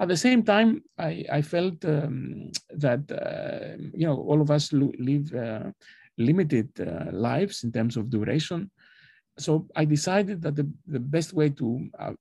At 0.00 0.08
the 0.08 0.16
same 0.16 0.44
time, 0.44 0.84
I, 0.96 1.24
I 1.32 1.42
felt 1.42 1.84
um, 1.84 2.52
that 2.70 3.02
uh, 3.10 3.76
you 3.92 4.06
know 4.06 4.16
all 4.16 4.40
of 4.40 4.50
us 4.50 4.72
live 4.72 5.34
uh, 5.34 5.70
limited 6.16 6.68
uh, 6.80 7.10
lives 7.12 7.64
in 7.64 7.72
terms 7.72 7.96
of 7.96 8.10
duration. 8.10 8.70
So 9.38 9.68
I 9.76 9.84
decided 9.84 10.42
that 10.42 10.56
the, 10.56 10.68
the 10.86 10.98
best 10.98 11.32
way 11.32 11.48
to 11.50 11.88
uh, 11.98 12.12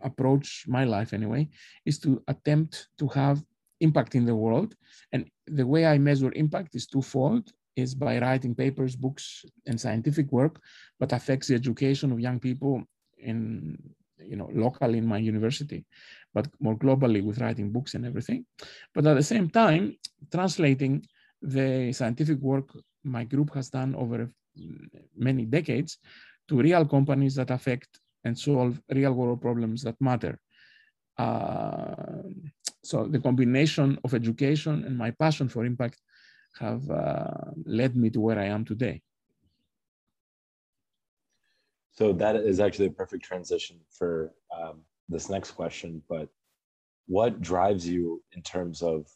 approach 0.00 0.64
my 0.68 0.84
life 0.84 1.12
anyway 1.12 1.48
is 1.84 1.98
to 2.00 2.22
attempt 2.28 2.88
to 2.98 3.08
have 3.08 3.42
impact 3.80 4.14
in 4.14 4.24
the 4.24 4.34
world. 4.34 4.74
And 5.12 5.28
the 5.46 5.66
way 5.66 5.86
I 5.86 5.98
measure 5.98 6.32
impact 6.32 6.74
is 6.74 6.86
twofold 6.86 7.50
is 7.76 7.94
by 7.94 8.18
writing 8.18 8.54
papers, 8.54 8.96
books, 8.96 9.44
and 9.66 9.80
scientific 9.80 10.30
work, 10.32 10.60
but 10.98 11.12
affects 11.12 11.48
the 11.48 11.54
education 11.54 12.12
of 12.12 12.20
young 12.20 12.38
people 12.38 12.82
in, 13.18 13.76
you 14.18 14.36
know, 14.36 14.50
locally 14.52 14.98
in 14.98 15.06
my 15.06 15.18
university, 15.18 15.84
but 16.32 16.46
more 16.60 16.76
globally 16.76 17.22
with 17.22 17.40
writing 17.40 17.70
books 17.70 17.94
and 17.94 18.06
everything. 18.06 18.46
But 18.94 19.06
at 19.06 19.14
the 19.14 19.22
same 19.22 19.50
time, 19.50 19.96
translating 20.30 21.06
the 21.42 21.92
scientific 21.92 22.38
work 22.38 22.70
my 23.02 23.24
group 23.24 23.52
has 23.54 23.68
done 23.68 23.94
over 23.94 24.30
many 25.16 25.44
decades 25.44 25.98
to 26.48 26.60
real 26.60 26.84
companies 26.84 27.34
that 27.34 27.50
affect 27.50 28.00
and 28.24 28.38
solve 28.38 28.80
real 28.90 29.12
world 29.12 29.40
problems 29.40 29.82
that 29.82 30.00
matter. 30.00 30.38
Uh, 31.18 32.22
so 32.82 33.06
the 33.06 33.20
combination 33.20 33.98
of 34.04 34.14
education 34.14 34.84
and 34.84 34.96
my 34.96 35.10
passion 35.10 35.48
for 35.48 35.64
impact 35.64 36.00
have 36.58 36.88
uh, 36.90 37.50
led 37.64 37.96
me 37.96 38.10
to 38.10 38.20
where 38.20 38.38
I 38.38 38.46
am 38.46 38.64
today. 38.64 39.02
So 41.92 42.12
that 42.12 42.36
is 42.36 42.58
actually 42.60 42.86
a 42.86 42.90
perfect 42.90 43.24
transition 43.24 43.78
for 43.90 44.32
um, 44.56 44.80
this 45.08 45.30
next 45.30 45.52
question. 45.52 46.02
But 46.08 46.28
what 47.06 47.40
drives 47.40 47.88
you 47.88 48.22
in 48.32 48.42
terms 48.42 48.82
of 48.82 49.06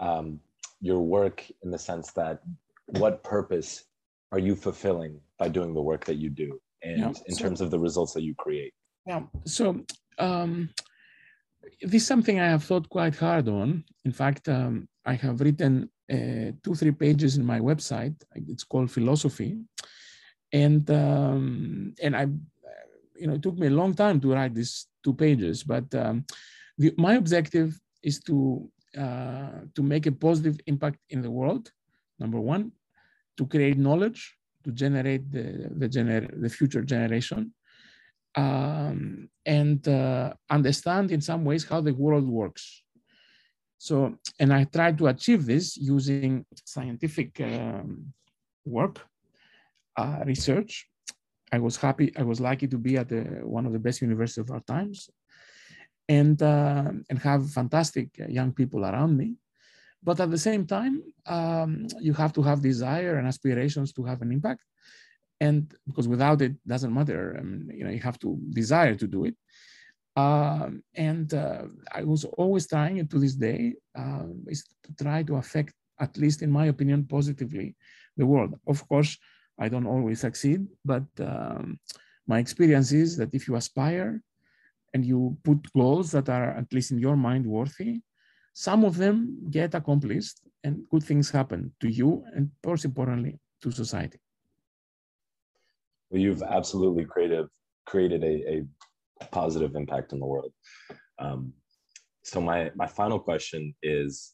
um, 0.00 0.40
your 0.80 1.00
work 1.00 1.44
in 1.62 1.70
the 1.70 1.78
sense 1.78 2.10
that 2.12 2.42
what 2.86 3.22
purpose 3.22 3.84
are 4.32 4.38
you 4.38 4.56
fulfilling 4.56 5.20
by 5.38 5.48
doing 5.48 5.74
the 5.74 5.82
work 5.82 6.04
that 6.06 6.16
you 6.16 6.30
do 6.30 6.60
and 6.82 6.98
yeah. 6.98 7.12
in 7.26 7.36
terms 7.36 7.60
of 7.60 7.70
the 7.70 7.78
results 7.78 8.12
that 8.14 8.22
you 8.22 8.34
create? 8.34 8.72
Yeah. 9.06 9.22
So 9.44 9.84
um, 10.18 10.70
this 11.82 12.02
is 12.02 12.06
something 12.06 12.40
I 12.40 12.48
have 12.48 12.64
thought 12.64 12.88
quite 12.88 13.14
hard 13.14 13.48
on. 13.48 13.84
In 14.04 14.12
fact, 14.12 14.48
um, 14.48 14.88
I 15.04 15.14
have 15.14 15.40
written 15.40 15.90
two, 16.62 16.74
three 16.74 16.92
pages 16.92 17.36
in 17.36 17.44
my 17.44 17.60
website. 17.60 18.14
It's 18.34 18.64
called 18.64 18.90
Philosophy, 18.90 19.58
and 20.52 20.88
um, 20.90 21.94
and 22.02 22.16
I, 22.16 22.26
you 23.20 23.26
know, 23.26 23.34
it 23.34 23.42
took 23.42 23.58
me 23.58 23.68
a 23.68 23.78
long 23.80 23.94
time 23.94 24.20
to 24.20 24.32
write 24.32 24.54
these 24.54 24.86
two 25.04 25.14
pages. 25.14 25.62
But 25.62 25.94
um, 25.94 26.24
the, 26.78 26.92
my 26.96 27.14
objective 27.14 27.78
is 28.02 28.20
to 28.28 28.68
uh, 28.98 29.60
to 29.74 29.82
make 29.82 30.06
a 30.06 30.12
positive 30.12 30.58
impact 30.66 30.98
in 31.10 31.22
the 31.22 31.30
world. 31.30 31.70
Number 32.18 32.40
one, 32.40 32.72
to 33.36 33.46
create 33.46 33.78
knowledge 33.78 34.36
to 34.64 34.72
generate 34.72 35.30
the 35.30 35.70
the, 35.76 35.88
gener- 35.88 36.40
the 36.40 36.48
future 36.48 36.82
generation 36.82 37.52
um, 38.34 39.28
and 39.44 39.86
uh, 39.88 40.32
understand 40.50 41.10
in 41.10 41.20
some 41.20 41.44
ways 41.44 41.64
how 41.64 41.80
the 41.80 41.94
world 41.94 42.26
works. 42.26 42.82
So, 43.82 44.14
and 44.38 44.52
I 44.54 44.62
try 44.62 44.92
to 44.92 45.08
achieve 45.08 45.44
this 45.44 45.76
using 45.76 46.46
scientific 46.64 47.40
um, 47.40 48.14
work, 48.64 49.00
uh, 49.96 50.20
research. 50.24 50.86
I 51.50 51.58
was 51.58 51.76
happy, 51.76 52.12
I 52.16 52.22
was 52.22 52.38
lucky 52.40 52.68
to 52.68 52.78
be 52.78 52.96
at 52.96 53.08
the, 53.08 53.22
one 53.42 53.66
of 53.66 53.72
the 53.72 53.80
best 53.80 54.00
universities 54.00 54.44
of 54.44 54.52
our 54.52 54.60
times 54.60 55.10
and, 56.08 56.40
uh, 56.40 56.92
and 57.10 57.18
have 57.18 57.50
fantastic 57.50 58.06
young 58.28 58.52
people 58.52 58.84
around 58.84 59.16
me. 59.16 59.34
But 60.00 60.20
at 60.20 60.30
the 60.30 60.38
same 60.38 60.64
time, 60.64 61.02
um, 61.26 61.88
you 62.00 62.12
have 62.12 62.32
to 62.34 62.42
have 62.42 62.62
desire 62.62 63.18
and 63.18 63.26
aspirations 63.26 63.92
to 63.94 64.04
have 64.04 64.22
an 64.22 64.30
impact 64.30 64.62
and 65.40 65.74
because 65.88 66.06
without 66.06 66.40
it 66.40 66.54
doesn't 66.64 66.94
matter 66.94 67.36
um, 67.40 67.68
you 67.76 67.82
know 67.82 67.90
you 67.90 67.98
have 67.98 68.18
to 68.24 68.38
desire 68.50 68.94
to 68.94 69.08
do 69.08 69.24
it 69.24 69.34
um, 70.16 70.82
and 70.94 71.32
uh, 71.34 71.64
i 71.92 72.02
was 72.02 72.24
always 72.36 72.66
trying 72.66 72.98
and 73.00 73.10
to 73.10 73.18
this 73.18 73.34
day 73.34 73.74
uh, 73.96 74.28
is 74.46 74.64
to 74.84 75.04
try 75.04 75.22
to 75.22 75.36
affect 75.36 75.74
at 76.00 76.16
least 76.16 76.42
in 76.42 76.50
my 76.50 76.66
opinion 76.66 77.04
positively 77.04 77.74
the 78.16 78.26
world. 78.26 78.58
Of 78.66 78.86
course 78.88 79.16
i 79.58 79.68
don't 79.68 79.86
always 79.86 80.20
succeed 80.20 80.66
but 80.84 81.04
um, 81.20 81.78
my 82.26 82.38
experience 82.38 82.92
is 82.92 83.16
that 83.16 83.34
if 83.34 83.48
you 83.48 83.56
aspire 83.56 84.20
and 84.94 85.04
you 85.04 85.36
put 85.44 85.72
goals 85.72 86.10
that 86.12 86.28
are 86.28 86.50
at 86.50 86.72
least 86.72 86.90
in 86.90 86.98
your 86.98 87.16
mind 87.16 87.46
worthy 87.46 88.00
some 88.54 88.84
of 88.84 88.96
them 88.96 89.38
get 89.50 89.74
accomplished 89.74 90.40
and 90.64 90.84
good 90.90 91.02
things 91.02 91.30
happen 91.30 91.72
to 91.80 91.88
you 91.88 92.24
and 92.34 92.50
most 92.66 92.84
importantly 92.84 93.38
to 93.62 93.70
society. 93.70 94.18
Well, 96.10 96.20
you've 96.20 96.42
absolutely 96.42 97.04
created 97.04 97.46
created 97.86 98.22
a, 98.22 98.54
a 98.54 98.66
positive 99.30 99.74
impact 99.76 100.12
in 100.12 100.20
the 100.20 100.26
world. 100.26 100.52
Um, 101.18 101.52
so 102.24 102.40
my 102.40 102.70
my 102.74 102.86
final 102.86 103.18
question 103.18 103.74
is 103.82 104.32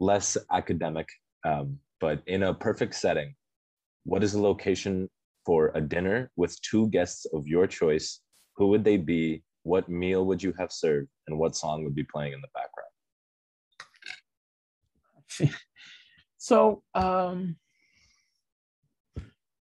less 0.00 0.36
academic, 0.50 1.08
um, 1.44 1.78
but 2.00 2.22
in 2.26 2.42
a 2.44 2.54
perfect 2.54 2.94
setting, 2.94 3.34
what 4.04 4.22
is 4.22 4.32
the 4.32 4.40
location 4.40 5.08
for 5.44 5.70
a 5.74 5.80
dinner 5.80 6.30
with 6.36 6.60
two 6.62 6.88
guests 6.88 7.26
of 7.32 7.46
your 7.46 7.66
choice? 7.66 8.20
Who 8.56 8.68
would 8.68 8.84
they 8.84 8.96
be? 8.96 9.42
What 9.62 9.88
meal 9.88 10.26
would 10.26 10.42
you 10.42 10.52
have 10.58 10.72
served? 10.72 11.08
And 11.26 11.38
what 11.38 11.56
song 11.56 11.84
would 11.84 11.94
be 11.94 12.04
playing 12.04 12.32
in 12.32 12.40
the 12.40 12.48
background? 12.54 12.86
so 16.38 16.82
um, 16.94 17.56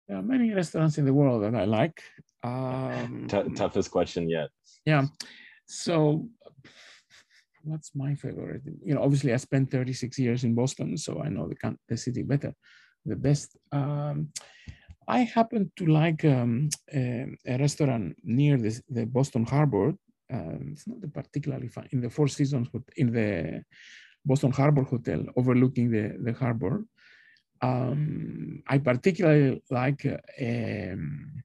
there 0.07 0.17
are 0.17 0.23
many 0.23 0.53
restaurants 0.53 0.97
in 0.97 1.05
the 1.05 1.13
world 1.13 1.43
that 1.43 1.55
I 1.55 1.65
like. 1.65 2.01
Um, 2.47 3.27
T- 3.27 3.53
toughest 3.55 3.91
question 3.91 4.29
yet. 4.29 4.49
Yeah. 4.85 5.05
So, 5.65 6.29
what's 7.63 7.91
my 7.95 8.15
favorite? 8.15 8.63
You 8.83 8.95
know, 8.95 9.03
obviously, 9.03 9.33
I 9.33 9.37
spent 9.37 9.71
36 9.71 10.17
years 10.19 10.43
in 10.43 10.55
Boston, 10.55 10.97
so 10.97 11.21
I 11.21 11.29
know 11.29 11.47
the, 11.47 11.77
the 11.89 11.97
city 11.97 12.23
better, 12.23 12.53
the 13.05 13.15
best. 13.15 13.57
Um, 13.71 14.29
I 15.07 15.19
happen 15.19 15.71
to 15.77 15.85
like 15.85 16.23
um, 16.25 16.69
a, 16.93 17.25
a, 17.45 17.57
restaurant 17.57 18.15
near 18.23 18.57
the, 18.57 18.79
the 18.89 19.05
Boston 19.05 19.45
Harbor. 19.45 19.93
Um, 20.31 20.69
it's 20.73 20.87
not 20.87 20.97
particularly 21.13 21.69
fun 21.69 21.87
in 21.91 22.01
the 22.01 22.09
Four 22.09 22.27
Seasons, 22.27 22.67
but 22.71 22.83
in 22.97 23.13
the 23.13 23.63
Boston 24.25 24.51
Harbor 24.51 24.83
Hotel, 24.83 25.23
overlooking 25.37 25.89
the, 25.89 26.17
the 26.21 26.33
harbor 26.33 26.83
um, 27.61 28.63
I 28.67 28.77
particularly 28.77 29.61
like 29.69 30.05
um, 30.05 31.43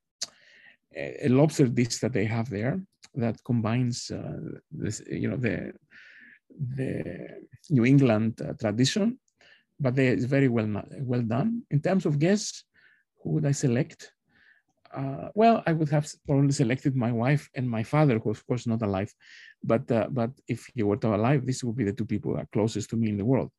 a 0.97 1.29
lobster 1.29 1.67
dish 1.67 1.99
that 1.99 2.13
they 2.13 2.25
have 2.25 2.49
there 2.51 2.81
that 3.15 3.43
combines 3.45 4.11
uh, 4.11 4.39
this, 4.71 5.03
you 5.11 5.29
know, 5.29 5.37
the 5.37 5.73
the 6.77 7.29
New 7.71 7.85
England 7.85 8.41
uh, 8.43 8.53
tradition, 8.55 9.19
but 9.81 9.95
they, 9.95 10.09
it's 10.09 10.25
very 10.25 10.49
well 10.49 10.83
well 11.01 11.23
done. 11.23 11.63
In 11.71 11.81
terms 11.81 12.07
of 12.07 12.19
guests, 12.19 12.65
who 13.23 13.31
would 13.31 13.47
I 13.47 13.53
select? 13.53 14.13
Uh, 14.95 15.29
well, 15.35 15.63
I 15.67 15.73
would 15.73 15.89
have 15.89 16.07
probably 16.27 16.53
selected 16.53 16.95
my 16.95 17.11
wife 17.11 17.49
and 17.55 17.69
my 17.69 17.83
father, 17.83 18.19
who 18.19 18.31
of 18.31 18.47
course 18.47 18.67
not 18.67 18.83
alive, 18.83 19.11
but 19.65 19.91
uh, 19.91 20.09
but 20.11 20.31
if 20.47 20.67
he 20.75 20.83
were 20.83 20.99
to 20.99 21.15
alive, 21.15 21.47
this 21.47 21.65
would 21.65 21.77
be 21.77 21.85
the 21.85 21.95
two 21.95 22.05
people 22.05 22.39
closest 22.53 22.91
to 22.91 22.97
me 22.97 23.09
in 23.09 23.17
the 23.17 23.25
world. 23.25 23.51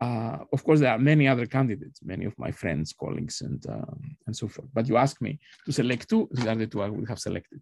Uh, 0.00 0.38
of 0.52 0.64
course, 0.64 0.80
there 0.80 0.92
are 0.92 0.98
many 0.98 1.28
other 1.28 1.46
candidates, 1.46 2.00
many 2.02 2.24
of 2.24 2.36
my 2.38 2.50
friends, 2.50 2.92
colleagues, 2.92 3.40
and 3.40 3.64
um, 3.68 4.16
and 4.26 4.36
so 4.36 4.48
forth. 4.48 4.68
But 4.74 4.88
you 4.88 4.96
ask 4.96 5.20
me 5.22 5.38
to 5.66 5.72
select 5.72 6.08
two; 6.08 6.28
these 6.32 6.46
are 6.46 6.56
the 6.56 6.66
two 6.66 6.82
I 6.82 6.88
would 6.88 7.08
have 7.08 7.20
selected. 7.20 7.60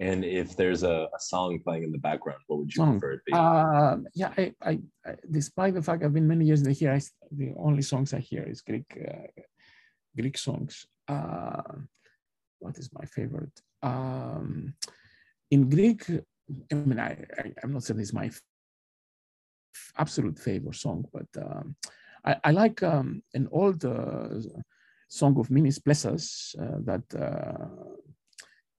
And 0.00 0.24
if 0.24 0.56
there's 0.56 0.82
a, 0.82 1.08
a 1.14 1.20
song 1.20 1.60
playing 1.64 1.84
in 1.84 1.92
the 1.92 1.98
background, 1.98 2.40
what 2.46 2.58
would 2.58 2.74
you 2.74 2.80
song. 2.82 2.98
prefer 2.98 3.12
it 3.12 3.24
be? 3.24 3.32
Uh, 3.32 3.96
yeah, 4.14 4.32
I, 4.36 4.52
I, 4.60 4.78
I, 5.06 5.14
despite 5.30 5.74
the 5.74 5.82
fact 5.82 6.02
I've 6.02 6.12
been 6.12 6.26
many 6.26 6.46
years 6.46 6.62
in 6.62 6.72
here, 6.72 6.92
I, 6.92 7.00
the 7.30 7.54
only 7.56 7.82
songs 7.82 8.12
I 8.12 8.18
hear 8.18 8.42
is 8.42 8.60
Greek, 8.60 8.90
uh, 9.08 9.42
Greek 10.16 10.36
songs. 10.36 10.86
Uh, 11.06 11.62
what 12.58 12.76
is 12.76 12.90
my 12.92 13.04
favorite? 13.04 13.56
Um, 13.82 14.74
in 15.50 15.68
Greek, 15.68 16.10
I 16.72 16.74
mean, 16.74 16.98
I, 16.98 17.24
I, 17.38 17.52
am 17.62 17.72
not 17.72 17.84
saying 17.84 18.00
it's 18.00 18.12
my 18.12 18.30
absolute 19.98 20.38
favorite 20.38 20.76
song, 20.76 21.04
but 21.12 21.26
um, 21.42 21.76
I, 22.24 22.36
I, 22.44 22.50
like 22.52 22.82
um, 22.82 23.22
an 23.34 23.48
old 23.50 23.84
uh, 23.84 24.28
song 25.08 25.38
of 25.38 25.50
Mimis 25.50 25.78
Plessas 25.78 26.54
uh, 26.60 26.78
that 26.80 27.04
uh, 27.14 27.66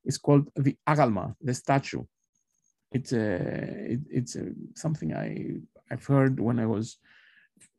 is 0.03 0.17
called 0.17 0.49
the 0.55 0.75
Agalma, 0.87 1.35
the 1.41 1.53
statue. 1.53 2.03
It's 2.91 3.13
a, 3.13 3.35
it, 3.93 3.99
it's 4.09 4.35
a, 4.35 4.51
something 4.75 5.13
I 5.13 5.57
I've 5.91 6.05
heard 6.05 6.39
when 6.39 6.59
I 6.59 6.65
was, 6.65 6.97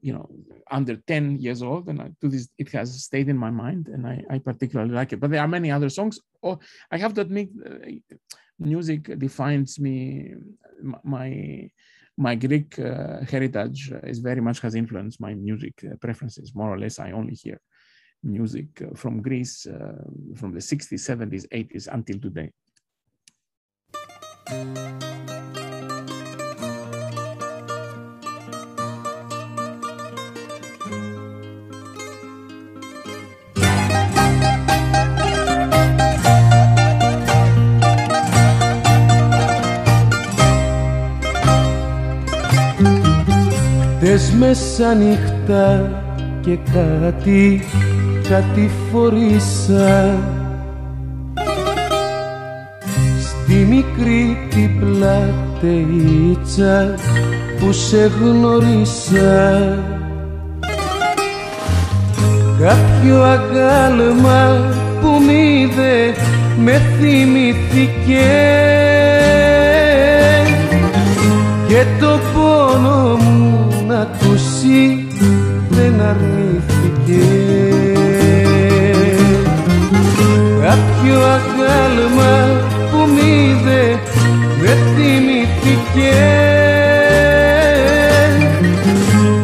you 0.00 0.12
know, 0.12 0.28
under 0.70 0.96
10 0.96 1.38
years 1.38 1.62
old, 1.62 1.88
and 1.88 2.00
I, 2.00 2.10
to 2.20 2.28
this 2.28 2.48
it 2.58 2.70
has 2.72 3.02
stayed 3.02 3.28
in 3.28 3.36
my 3.36 3.50
mind, 3.50 3.88
and 3.88 4.06
I, 4.06 4.22
I 4.30 4.38
particularly 4.38 4.92
like 4.92 5.12
it. 5.12 5.20
But 5.20 5.30
there 5.30 5.40
are 5.40 5.48
many 5.48 5.70
other 5.70 5.88
songs. 5.88 6.20
Oh, 6.42 6.58
I 6.90 6.98
have 6.98 7.14
to 7.14 7.22
admit, 7.22 7.48
uh, 7.64 8.14
music 8.58 9.18
defines 9.18 9.78
me, 9.78 10.34
my 11.02 11.70
my 12.16 12.34
Greek 12.34 12.78
uh, 12.78 13.20
heritage 13.28 13.92
is 14.02 14.18
very 14.20 14.40
much 14.40 14.60
has 14.60 14.74
influenced 14.74 15.20
my 15.20 15.34
music 15.34 15.84
uh, 15.84 15.96
preferences. 15.96 16.54
More 16.54 16.72
or 16.72 16.78
less, 16.78 16.98
I 16.98 17.12
only 17.12 17.34
hear 17.34 17.60
music 18.22 18.82
uh, 18.82 18.94
from 18.94 19.20
Greece 19.20 19.66
uh, 19.66 20.02
from 20.34 20.52
the 20.52 20.60
60s, 20.60 21.00
70s, 21.00 21.46
80s 21.48 21.88
until 21.92 22.18
today. 22.18 22.50
Χτες 44.16 44.32
μεσάνυχτα 44.38 45.90
και 46.40 46.58
κάτι, 46.72 47.64
κάτι 48.28 48.70
φορήσα. 48.92 50.18
Στη 53.20 53.54
μικρή 53.54 54.48
την 54.50 54.80
πλατείτσα 54.80 56.14
που 57.58 57.72
σε 57.72 58.10
γνωρίσα. 58.20 59.78
Κάποιο 62.60 63.22
αγάλμα 63.22 64.70
που 65.00 65.08
μ' 65.08 65.30
είδε 65.30 66.14
με 66.58 66.80
θυμηθήκε 66.98 68.56
και 71.68 71.84
το 72.00 72.18
πόνο 72.34 72.96
μου 72.96 73.15
να 73.15 73.15
ακούσει 74.66 75.06
δεν 75.68 76.00
αρνήθηκε. 76.00 77.26
Κάποιο 80.60 81.20
αγάλμα 81.20 82.60
που 82.90 82.98
μ' 82.98 83.18
είδε 83.18 83.98
δεν 84.60 84.78
θυμήθηκε. 84.96 86.14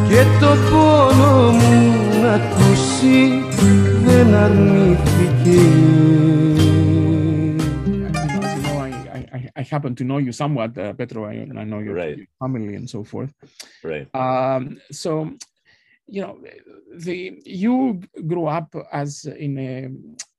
Και 0.09 0.25
το 0.41 0.57
πόνο 0.71 1.51
μου 1.51 1.95
να 2.23 2.33
ακούσει 2.33 3.45
δεν 4.05 4.35
αρνήθηκε 4.35 5.92
happen 9.73 9.95
to 9.97 10.05
know 10.05 10.19
you 10.19 10.33
somewhat, 10.33 10.77
uh, 10.79 10.93
Petro, 10.93 11.25
and 11.25 11.59
I 11.59 11.65
know 11.65 11.81
your, 11.81 11.95
right. 11.95 12.21
family 12.39 12.75
and 12.77 12.89
so 12.89 13.03
forth. 13.03 13.33
Right. 13.83 14.07
Um, 14.15 14.81
so, 14.93 15.11
you 16.07 16.21
know, 16.21 16.39
the 17.07 17.41
you 17.45 18.01
grew 18.27 18.47
up 18.47 18.69
as 18.93 19.25
in 19.25 19.53
a 19.59 19.73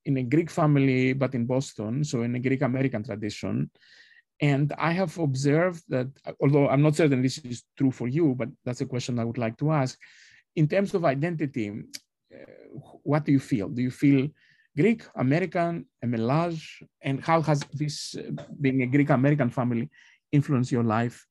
in 0.05 0.17
a 0.17 0.23
Greek 0.23 0.49
family, 0.51 1.13
but 1.13 1.33
in 1.33 1.45
Boston, 1.45 2.03
so 2.03 2.21
in 2.21 2.35
a 2.35 2.39
Greek 2.39 2.61
American 2.61 3.03
tradition. 3.03 3.69
And 4.41 4.73
I 4.77 4.91
have 4.91 5.17
observed 5.17 5.83
that, 5.89 6.09
although 6.41 6.67
I'm 6.67 6.81
not 6.81 6.95
certain 6.95 7.21
this 7.21 7.37
is 7.39 7.63
true 7.77 7.91
for 7.91 8.07
you, 8.07 8.35
but 8.35 8.49
that's 8.65 8.81
a 8.81 8.91
question 8.93 9.19
I 9.19 9.25
would 9.25 9.37
like 9.37 9.57
to 9.57 9.71
ask. 9.71 9.97
In 10.55 10.67
terms 10.67 10.93
of 10.93 11.05
identity, 11.05 11.69
uh, 11.69 12.37
what 13.03 13.25
do 13.25 13.31
you 13.31 13.39
feel? 13.39 13.69
Do 13.69 13.81
you 13.81 13.91
feel 13.91 14.27
Greek, 14.75 15.03
American, 15.15 15.85
a 16.01 16.07
melange? 16.07 16.83
And 17.01 17.23
how 17.23 17.41
has 17.41 17.63
this, 17.73 18.15
uh, 18.15 18.31
being 18.59 18.81
a 18.81 18.87
Greek 18.87 19.09
American 19.09 19.49
family, 19.49 19.89
influenced 20.31 20.71
your 20.71 20.83
life? 20.83 21.25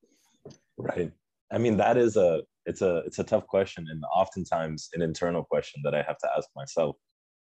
Right. 0.77 1.11
I 1.51 1.57
mean, 1.57 1.77
that 1.77 1.97
is 1.97 2.17
a 2.17 2.41
it's 2.65 2.81
a 2.81 2.97
it's 3.05 3.19
a 3.19 3.23
tough 3.23 3.45
question, 3.47 3.85
and 3.89 4.01
oftentimes 4.15 4.89
an 4.93 5.01
internal 5.01 5.43
question 5.43 5.81
that 5.83 5.93
I 5.93 6.01
have 6.01 6.17
to 6.19 6.29
ask 6.35 6.47
myself, 6.55 6.95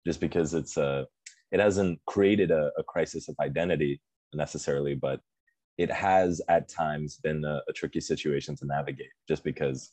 just 0.07 0.21
because 0.21 0.55
it's 0.55 0.77
a 0.77 1.07
it 1.51 1.61
hasn't 1.61 2.01
created 2.07 2.51
a, 2.51 2.71
a 2.79 2.85
crisis 2.85 3.29
of 3.29 3.35
identity 3.41 4.01
necessarily, 4.35 4.95
but 4.95 5.21
it 5.79 5.91
has 5.91 6.41
at 6.49 6.69
times 6.69 7.19
been 7.23 7.45
a, 7.45 7.61
a 7.69 7.73
tricky 7.73 8.01
situation 8.01 8.57
to 8.57 8.67
navigate, 8.67 9.13
just 9.29 9.45
because, 9.45 9.93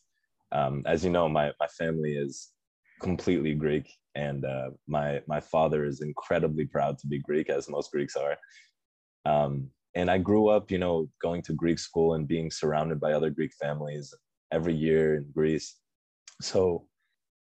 um, 0.52 0.84
as 0.86 1.04
you 1.04 1.10
know, 1.10 1.28
my 1.28 1.52
my 1.60 1.68
family 1.68 2.14
is 2.14 2.52
completely 3.02 3.54
Greek, 3.54 3.88
and 4.16 4.46
uh, 4.46 4.70
my 4.88 5.22
my 5.28 5.40
father 5.40 5.86
is 5.86 6.02
incredibly 6.02 6.66
proud 6.66 6.98
to 7.00 7.08
be 7.08 7.20
Greek, 7.20 7.50
as 7.50 7.70
most 7.70 7.92
Greeks 7.92 8.16
are. 8.16 8.38
Um, 9.26 9.70
and 9.96 10.12
I 10.12 10.18
grew 10.18 10.48
up, 10.50 10.72
you 10.72 10.78
know, 10.78 11.10
going 11.22 11.42
to 11.44 11.54
Greek 11.54 11.80
school 11.80 12.14
and 12.14 12.28
being 12.28 12.52
surrounded 12.52 13.00
by 13.00 13.14
other 13.14 13.30
Greek 13.30 13.52
families 13.60 14.14
every 14.52 14.76
year 14.76 15.16
in 15.16 15.32
Greece. 15.34 15.76
So, 16.42 16.88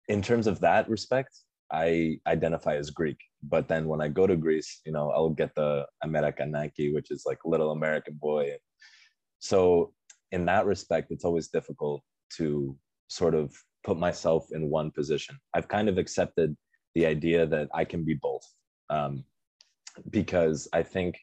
in 0.07 0.21
terms 0.21 0.45
of 0.45 0.59
that 0.59 0.87
respect, 0.87 1.35
I 1.71 2.19
identify 2.27 2.75
as 2.75 2.91
Greek. 2.91 3.17
But 3.41 3.67
then 3.67 3.87
when 3.87 4.01
I 4.01 4.07
go 4.09 4.27
to 4.27 4.35
Greece, 4.35 4.81
you 4.85 4.91
know, 4.91 5.09
I'll 5.09 5.31
get 5.31 5.55
the 5.55 5.87
Amerikanaki, 6.03 6.93
which 6.93 7.09
is 7.09 7.23
like 7.25 7.39
little 7.45 7.71
American 7.71 8.17
boy. 8.21 8.55
So, 9.39 9.93
in 10.31 10.45
that 10.45 10.65
respect, 10.65 11.11
it's 11.11 11.25
always 11.25 11.47
difficult 11.47 12.03
to 12.37 12.77
sort 13.07 13.33
of 13.35 13.55
put 13.85 13.97
myself 13.97 14.47
in 14.51 14.69
one 14.69 14.91
position. 14.91 15.37
I've 15.53 15.67
kind 15.67 15.87
of 15.87 15.97
accepted 15.97 16.57
the 16.95 17.05
idea 17.05 17.45
that 17.45 17.69
I 17.73 17.85
can 17.85 18.03
be 18.03 18.15
both, 18.15 18.45
um, 18.89 19.23
because 20.09 20.67
I 20.73 20.83
think, 20.83 21.17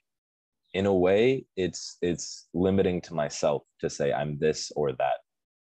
in 0.74 0.86
a 0.86 0.94
way, 0.94 1.44
it's 1.56 1.98
it's 2.00 2.48
limiting 2.54 3.00
to 3.02 3.14
myself 3.14 3.62
to 3.80 3.90
say 3.90 4.12
I'm 4.12 4.38
this 4.38 4.72
or 4.74 4.92
that 4.92 5.18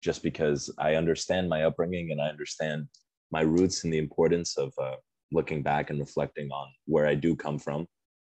just 0.04 0.22
because 0.22 0.74
I 0.78 0.96
understand 0.96 1.50
my 1.50 1.64
upbringing 1.64 2.12
and 2.12 2.22
I 2.22 2.28
understand 2.28 2.88
my 3.32 3.42
roots 3.42 3.84
and 3.84 3.94
the 3.94 4.00
importance 4.00 4.58
of 4.58 4.74
uh, 4.82 4.96
looking 5.32 5.64
back 5.64 5.90
and 5.90 6.00
reflecting 6.00 6.50
on 6.52 6.68
where 6.86 7.08
I 7.08 7.16
do 7.16 7.36
come 7.36 7.58
from. 7.58 7.88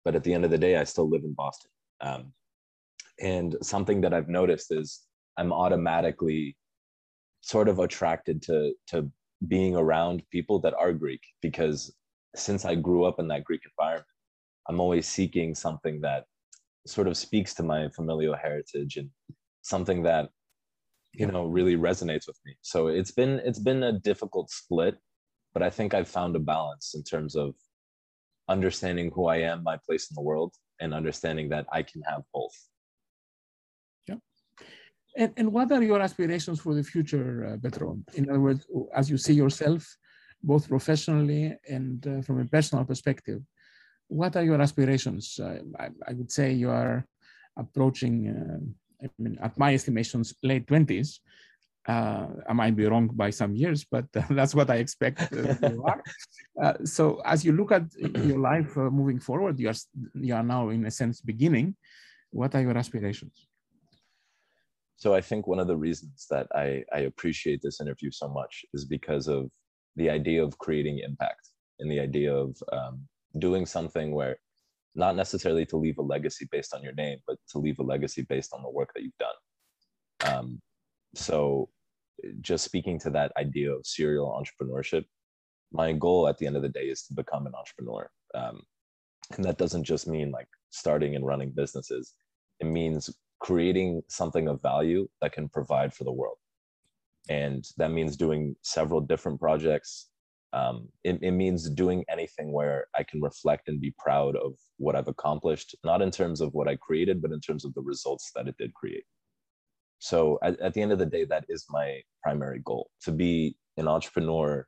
But 0.05 0.15
at 0.15 0.23
the 0.23 0.33
end 0.33 0.45
of 0.45 0.51
the 0.51 0.57
day, 0.57 0.77
I 0.77 0.83
still 0.83 1.09
live 1.09 1.23
in 1.23 1.33
Boston. 1.33 1.71
Um, 2.01 2.33
and 3.19 3.55
something 3.61 4.01
that 4.01 4.13
I've 4.13 4.29
noticed 4.29 4.71
is 4.71 5.01
I'm 5.37 5.53
automatically 5.53 6.57
sort 7.43 7.69
of 7.69 7.79
attracted 7.79 8.41
to, 8.41 8.73
to 8.87 9.11
being 9.47 9.75
around 9.75 10.23
people 10.31 10.59
that 10.59 10.73
are 10.73 10.93
Greek 10.93 11.21
because 11.41 11.93
since 12.35 12.65
I 12.65 12.75
grew 12.75 13.03
up 13.03 13.19
in 13.19 13.27
that 13.27 13.43
Greek 13.43 13.61
environment, 13.65 14.07
I'm 14.67 14.79
always 14.79 15.07
seeking 15.07 15.53
something 15.53 16.01
that 16.01 16.25
sort 16.87 17.07
of 17.07 17.15
speaks 17.15 17.53
to 17.55 17.63
my 17.63 17.89
familial 17.89 18.35
heritage 18.35 18.97
and 18.97 19.09
something 19.61 20.03
that 20.03 20.29
you 21.13 21.27
know 21.27 21.45
really 21.45 21.75
resonates 21.77 22.27
with 22.27 22.39
me. 22.45 22.55
So 22.61 22.87
it's 22.87 23.11
been 23.11 23.39
it's 23.45 23.59
been 23.59 23.83
a 23.83 23.99
difficult 23.99 24.49
split 24.49 24.97
but 25.53 25.63
i 25.63 25.69
think 25.69 25.93
i've 25.93 26.07
found 26.07 26.35
a 26.35 26.39
balance 26.39 26.93
in 26.95 27.03
terms 27.03 27.35
of 27.35 27.53
understanding 28.49 29.11
who 29.13 29.27
i 29.27 29.37
am 29.37 29.63
my 29.63 29.77
place 29.85 30.09
in 30.09 30.15
the 30.15 30.21
world 30.21 30.53
and 30.79 30.93
understanding 30.93 31.49
that 31.49 31.65
i 31.71 31.81
can 31.81 32.01
have 32.01 32.23
both 32.33 32.53
and, 35.15 35.31
and 35.37 35.51
what 35.51 35.71
are 35.71 35.83
your 35.83 36.01
aspirations 36.01 36.59
for 36.59 36.73
the 36.73 36.83
future 36.83 37.45
uh, 37.45 37.57
Petro? 37.61 37.97
in 38.15 38.29
other 38.29 38.39
words 38.39 38.65
as 38.95 39.09
you 39.09 39.17
see 39.17 39.33
yourself 39.33 39.81
both 40.41 40.67
professionally 40.67 41.55
and 41.69 42.07
uh, 42.07 42.21
from 42.21 42.39
a 42.39 42.45
personal 42.45 42.83
perspective 42.85 43.41
what 44.07 44.35
are 44.35 44.43
your 44.43 44.61
aspirations 44.61 45.39
uh, 45.39 45.59
I, 45.79 45.89
I, 46.07 46.13
would 46.13 46.31
say 46.31 46.51
you 46.51 46.69
are 46.69 47.05
approaching 47.57 48.15
uh, 48.27 48.59
I 49.03 49.09
mean, 49.19 49.37
at 49.41 49.57
my 49.57 49.73
estimations, 49.73 50.33
late 50.41 50.65
20s. 50.65 51.19
Uh, 51.85 52.27
I 52.47 52.53
might 52.53 52.75
be 52.77 52.85
wrong 52.85 53.07
by 53.07 53.29
some 53.29 53.55
years, 53.55 53.83
but 53.83 54.05
uh, 54.15 54.21
that's 54.29 54.55
what 54.55 54.69
I 54.69 54.75
expect 54.75 55.21
uh, 55.33 55.69
you 55.69 55.83
are. 55.83 56.01
Uh, 56.61 56.73
so, 56.85 57.21
as 57.25 57.43
you 57.43 57.51
look 57.51 57.73
at 57.73 57.83
your 57.99 58.39
life 58.39 58.77
uh, 58.77 58.89
moving 58.89 59.19
forward, 59.19 59.59
you 59.59 59.67
are 59.67 59.75
you 60.15 60.33
are 60.33 60.43
now, 60.43 60.69
in 60.69 60.85
a 60.85 60.91
sense, 60.91 61.19
beginning. 61.19 61.75
What 62.31 62.55
are 62.55 62.61
your 62.61 62.77
aspirations? 62.77 63.47
So, 65.03 65.13
I 65.13 65.19
think 65.19 65.47
one 65.47 65.59
of 65.59 65.67
the 65.67 65.75
reasons 65.75 66.27
that 66.29 66.47
I, 66.55 66.81
I 66.93 66.99
appreciate 66.99 67.59
this 67.61 67.81
interview 67.81 68.09
so 68.09 68.29
much 68.29 68.63
is 68.73 68.85
because 68.85 69.27
of 69.27 69.51
the 69.97 70.09
idea 70.09 70.41
of 70.41 70.57
creating 70.59 70.99
impact 70.99 71.49
and 71.79 71.91
the 71.91 71.99
idea 71.99 72.33
of 72.33 72.55
um, 72.71 73.05
doing 73.37 73.65
something 73.65 74.13
where 74.13 74.37
not 74.95 75.17
necessarily 75.17 75.65
to 75.65 75.75
leave 75.75 75.97
a 75.97 76.01
legacy 76.01 76.47
based 76.49 76.73
on 76.73 76.81
your 76.81 76.93
name, 76.93 77.17
but 77.27 77.35
to 77.49 77.57
leave 77.57 77.79
a 77.79 77.83
legacy 77.83 78.21
based 78.29 78.53
on 78.53 78.63
the 78.63 78.69
work 78.69 78.91
that 78.95 79.03
you've 79.03 79.25
done. 79.27 80.33
Um, 80.33 80.61
so, 81.15 81.67
just 82.39 82.63
speaking 82.63 82.97
to 82.99 83.09
that 83.09 83.33
idea 83.37 83.73
of 83.73 83.85
serial 83.85 84.41
entrepreneurship, 84.41 85.03
my 85.73 85.91
goal 85.91 86.29
at 86.29 86.37
the 86.37 86.47
end 86.47 86.55
of 86.55 86.61
the 86.61 86.69
day 86.69 86.85
is 86.85 87.03
to 87.07 87.13
become 87.13 87.45
an 87.45 87.55
entrepreneur. 87.59 88.09
Um, 88.35 88.61
and 89.35 89.43
that 89.43 89.57
doesn't 89.57 89.83
just 89.83 90.07
mean 90.07 90.31
like 90.31 90.47
starting 90.69 91.13
and 91.17 91.25
running 91.25 91.51
businesses, 91.53 92.13
it 92.61 92.67
means 92.67 93.13
creating 93.43 94.01
something 94.07 94.47
of 94.47 94.61
value 94.61 95.07
that 95.21 95.33
can 95.33 95.47
provide 95.49 95.93
for 95.93 96.05
the 96.05 96.11
world. 96.11 96.37
And 97.29 97.63
that 97.77 97.91
means 97.91 98.17
doing 98.17 98.55
several 98.63 99.01
different 99.01 99.39
projects 99.39 100.09
um, 100.53 100.87
it, 101.03 101.17
it 101.23 101.31
means 101.31 101.67
doing 101.69 102.05
anything 102.07 102.53
where 102.53 102.85
I 102.95 103.01
can 103.03 103.21
reflect 103.21 103.67
and 103.67 103.81
be 103.81 103.93
proud 103.97 104.35
of 104.35 104.53
what 104.77 104.95
I've 104.95 105.07
accomplished, 105.07 105.75
not 105.83 106.01
in 106.01 106.11
terms 106.11 106.41
of 106.41 106.53
what 106.53 106.67
I 106.67 106.75
created, 106.75 107.23
but 107.23 107.31
in 107.31 107.41
terms 107.41 107.65
of 107.65 107.73
the 107.73 107.81
results 107.81 108.31
that 108.35 108.47
it 108.47 108.55
did 108.59 108.73
create. 108.75 109.03
So 109.97 110.37
at, 110.43 110.59
at 110.59 110.75
the 110.75 110.81
end 110.81 110.91
of 110.91 110.99
the 110.99 111.07
day, 111.07 111.25
that 111.25 111.45
is 111.49 111.65
my 111.69 112.01
primary 112.21 112.61
goal 112.63 112.91
to 113.01 113.11
be 113.11 113.57
an 113.77 113.87
entrepreneur, 113.87 114.67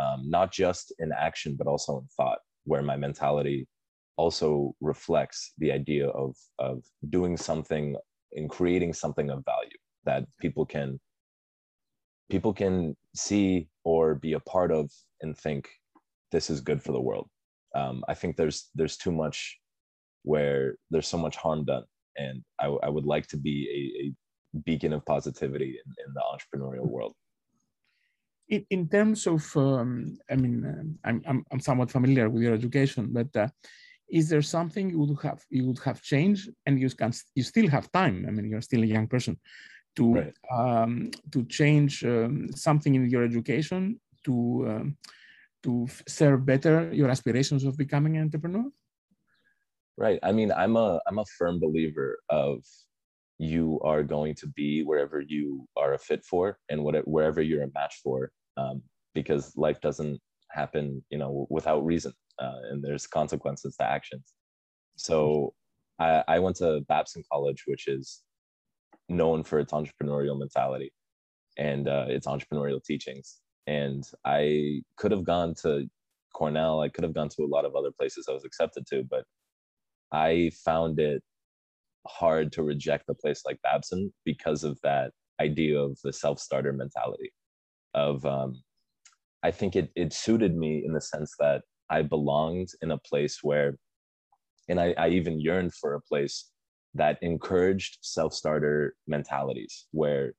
um, 0.00 0.30
not 0.30 0.52
just 0.52 0.94
in 0.98 1.12
action, 1.12 1.54
but 1.58 1.66
also 1.66 1.98
in 1.98 2.06
thought, 2.16 2.38
where 2.64 2.82
my 2.82 2.96
mentality 2.96 3.68
also 4.16 4.74
reflects 4.80 5.52
the 5.58 5.70
idea 5.70 6.08
of, 6.08 6.34
of 6.58 6.82
doing 7.10 7.36
something 7.36 7.94
and 8.36 8.48
creating 8.48 8.92
something 8.92 9.30
of 9.30 9.44
value 9.44 9.78
that 10.04 10.24
people 10.40 10.64
can 10.64 11.00
people 12.30 12.52
can 12.52 12.96
see 13.14 13.68
or 13.84 14.14
be 14.14 14.32
a 14.34 14.40
part 14.40 14.70
of 14.70 14.90
and 15.22 15.36
think 15.36 15.68
this 16.32 16.50
is 16.50 16.60
good 16.60 16.82
for 16.82 16.92
the 16.92 17.00
world. 17.00 17.28
Um, 17.74 18.04
i 18.08 18.14
think 18.14 18.36
there's 18.36 18.58
there's 18.74 18.96
too 18.96 19.12
much 19.12 19.38
where 20.22 20.76
there's 20.90 21.10
so 21.14 21.18
much 21.18 21.36
harm 21.36 21.64
done 21.64 21.84
and 22.16 22.36
i, 22.64 22.66
I 22.86 22.88
would 22.94 23.08
like 23.14 23.26
to 23.32 23.38
be 23.48 23.56
a, 23.78 23.80
a 24.02 24.06
beacon 24.66 24.92
of 24.94 25.04
positivity 25.04 25.72
in, 25.80 25.88
in, 26.02 26.10
the 26.16 26.24
entrepreneurial 26.32 26.88
world. 26.94 27.14
In, 28.48 28.64
in 28.70 28.88
terms 28.88 29.26
of 29.26 29.42
um, 29.56 30.16
i 30.32 30.36
mean 30.42 30.56
uh, 30.64 31.08
I'm, 31.08 31.18
I'm, 31.28 31.44
I'm 31.50 31.60
somewhat 31.60 31.90
familiar 31.90 32.30
with 32.30 32.42
your 32.42 32.54
education 32.54 33.02
but 33.18 33.30
uh, 33.36 33.48
is 34.08 34.28
there 34.28 34.42
something 34.42 34.90
you 34.90 34.98
would 35.00 35.18
have 35.22 35.42
you 35.50 35.66
would 35.66 35.78
have 35.80 36.00
changed 36.02 36.50
and 36.66 36.80
you 36.80 36.88
can 36.90 37.12
you 37.34 37.42
still 37.42 37.68
have 37.68 37.90
time 37.92 38.24
i 38.28 38.30
mean 38.30 38.48
you're 38.48 38.60
still 38.60 38.82
a 38.82 38.86
young 38.86 39.06
person 39.06 39.36
to 39.96 40.14
right. 40.14 40.34
um, 40.52 41.10
to 41.32 41.44
change 41.46 42.04
um, 42.04 42.48
something 42.54 42.94
in 42.94 43.08
your 43.08 43.24
education 43.24 43.98
to 44.24 44.66
um, 44.68 44.96
to 45.62 45.88
serve 46.06 46.46
better 46.46 46.92
your 46.92 47.10
aspirations 47.10 47.64
of 47.64 47.76
becoming 47.76 48.16
an 48.16 48.22
entrepreneur? 48.22 48.66
Right. 49.96 50.20
I 50.22 50.30
mean, 50.32 50.52
I'm 50.52 50.76
a 50.76 51.00
I'm 51.06 51.18
a 51.18 51.24
firm 51.38 51.58
believer 51.58 52.18
of 52.28 52.62
you 53.38 53.80
are 53.82 54.02
going 54.02 54.34
to 54.34 54.46
be 54.48 54.82
wherever 54.82 55.20
you 55.20 55.66
are 55.76 55.94
a 55.94 55.98
fit 55.98 56.24
for 56.24 56.58
and 56.68 56.84
whatever 56.84 57.04
wherever 57.06 57.40
you're 57.42 57.64
a 57.64 57.72
match 57.74 57.94
for, 58.02 58.30
um, 58.56 58.82
because 59.14 59.56
life 59.56 59.80
doesn't 59.80 60.20
happen, 60.50 61.02
you 61.10 61.18
know, 61.18 61.46
without 61.50 61.84
reason, 61.84 62.12
uh, 62.38 62.60
and 62.70 62.82
there's 62.82 63.06
consequences 63.06 63.76
to 63.76 63.84
actions. 63.84 64.34
So 64.96 65.54
I, 65.98 66.24
I 66.28 66.38
went 66.38 66.56
to 66.56 66.82
Babson 66.88 67.22
College, 67.30 67.64
which 67.66 67.88
is 67.88 68.22
known 69.08 69.44
for 69.44 69.58
its 69.58 69.72
entrepreneurial 69.72 70.38
mentality 70.38 70.92
and 71.56 71.88
uh, 71.88 72.06
its 72.08 72.26
entrepreneurial 72.26 72.82
teachings. 72.82 73.38
And 73.66 74.04
I 74.24 74.82
could 74.96 75.10
have 75.12 75.24
gone 75.24 75.54
to 75.62 75.86
Cornell, 76.34 76.80
I 76.80 76.88
could 76.88 77.04
have 77.04 77.14
gone 77.14 77.30
to 77.30 77.42
a 77.42 77.46
lot 77.46 77.64
of 77.64 77.74
other 77.74 77.90
places 77.90 78.26
I 78.28 78.32
was 78.32 78.44
accepted 78.44 78.86
to, 78.88 79.02
but 79.08 79.24
I 80.12 80.50
found 80.64 81.00
it 81.00 81.22
hard 82.06 82.52
to 82.52 82.62
reject 82.62 83.08
a 83.08 83.14
place 83.14 83.42
like 83.44 83.60
Babson 83.62 84.12
because 84.24 84.64
of 84.64 84.78
that 84.82 85.12
idea 85.40 85.78
of 85.78 85.98
the 86.04 86.12
self 86.12 86.38
starter 86.38 86.72
mentality 86.72 87.32
of 87.94 88.24
um, 88.24 88.62
I 89.42 89.50
think 89.50 89.76
it 89.76 89.90
it 89.96 90.12
suited 90.12 90.56
me 90.56 90.84
in 90.84 90.92
the 90.92 91.00
sense 91.00 91.34
that 91.38 91.62
I 91.90 92.02
belonged 92.02 92.68
in 92.82 92.90
a 92.90 92.98
place 92.98 93.38
where, 93.42 93.76
and 94.68 94.80
I, 94.80 94.94
I 94.98 95.08
even 95.08 95.40
yearned 95.40 95.74
for 95.74 95.94
a 95.94 96.00
place 96.00 96.50
that 96.94 97.18
encouraged 97.22 97.98
self-starter 98.00 98.94
mentalities 99.06 99.86
where 99.92 100.32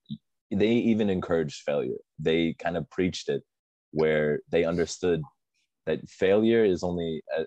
they 0.52 0.70
even 0.70 1.10
encouraged 1.10 1.62
failure. 1.66 1.98
They 2.20 2.56
kind 2.60 2.78
of 2.78 2.90
preached 2.90 3.30
it 3.30 3.44
where 3.92 4.42
they 4.50 4.64
understood 4.64 5.22
that 5.86 6.08
failure 6.10 6.66
is 6.66 6.84
only 6.84 7.22
a, 7.38 7.46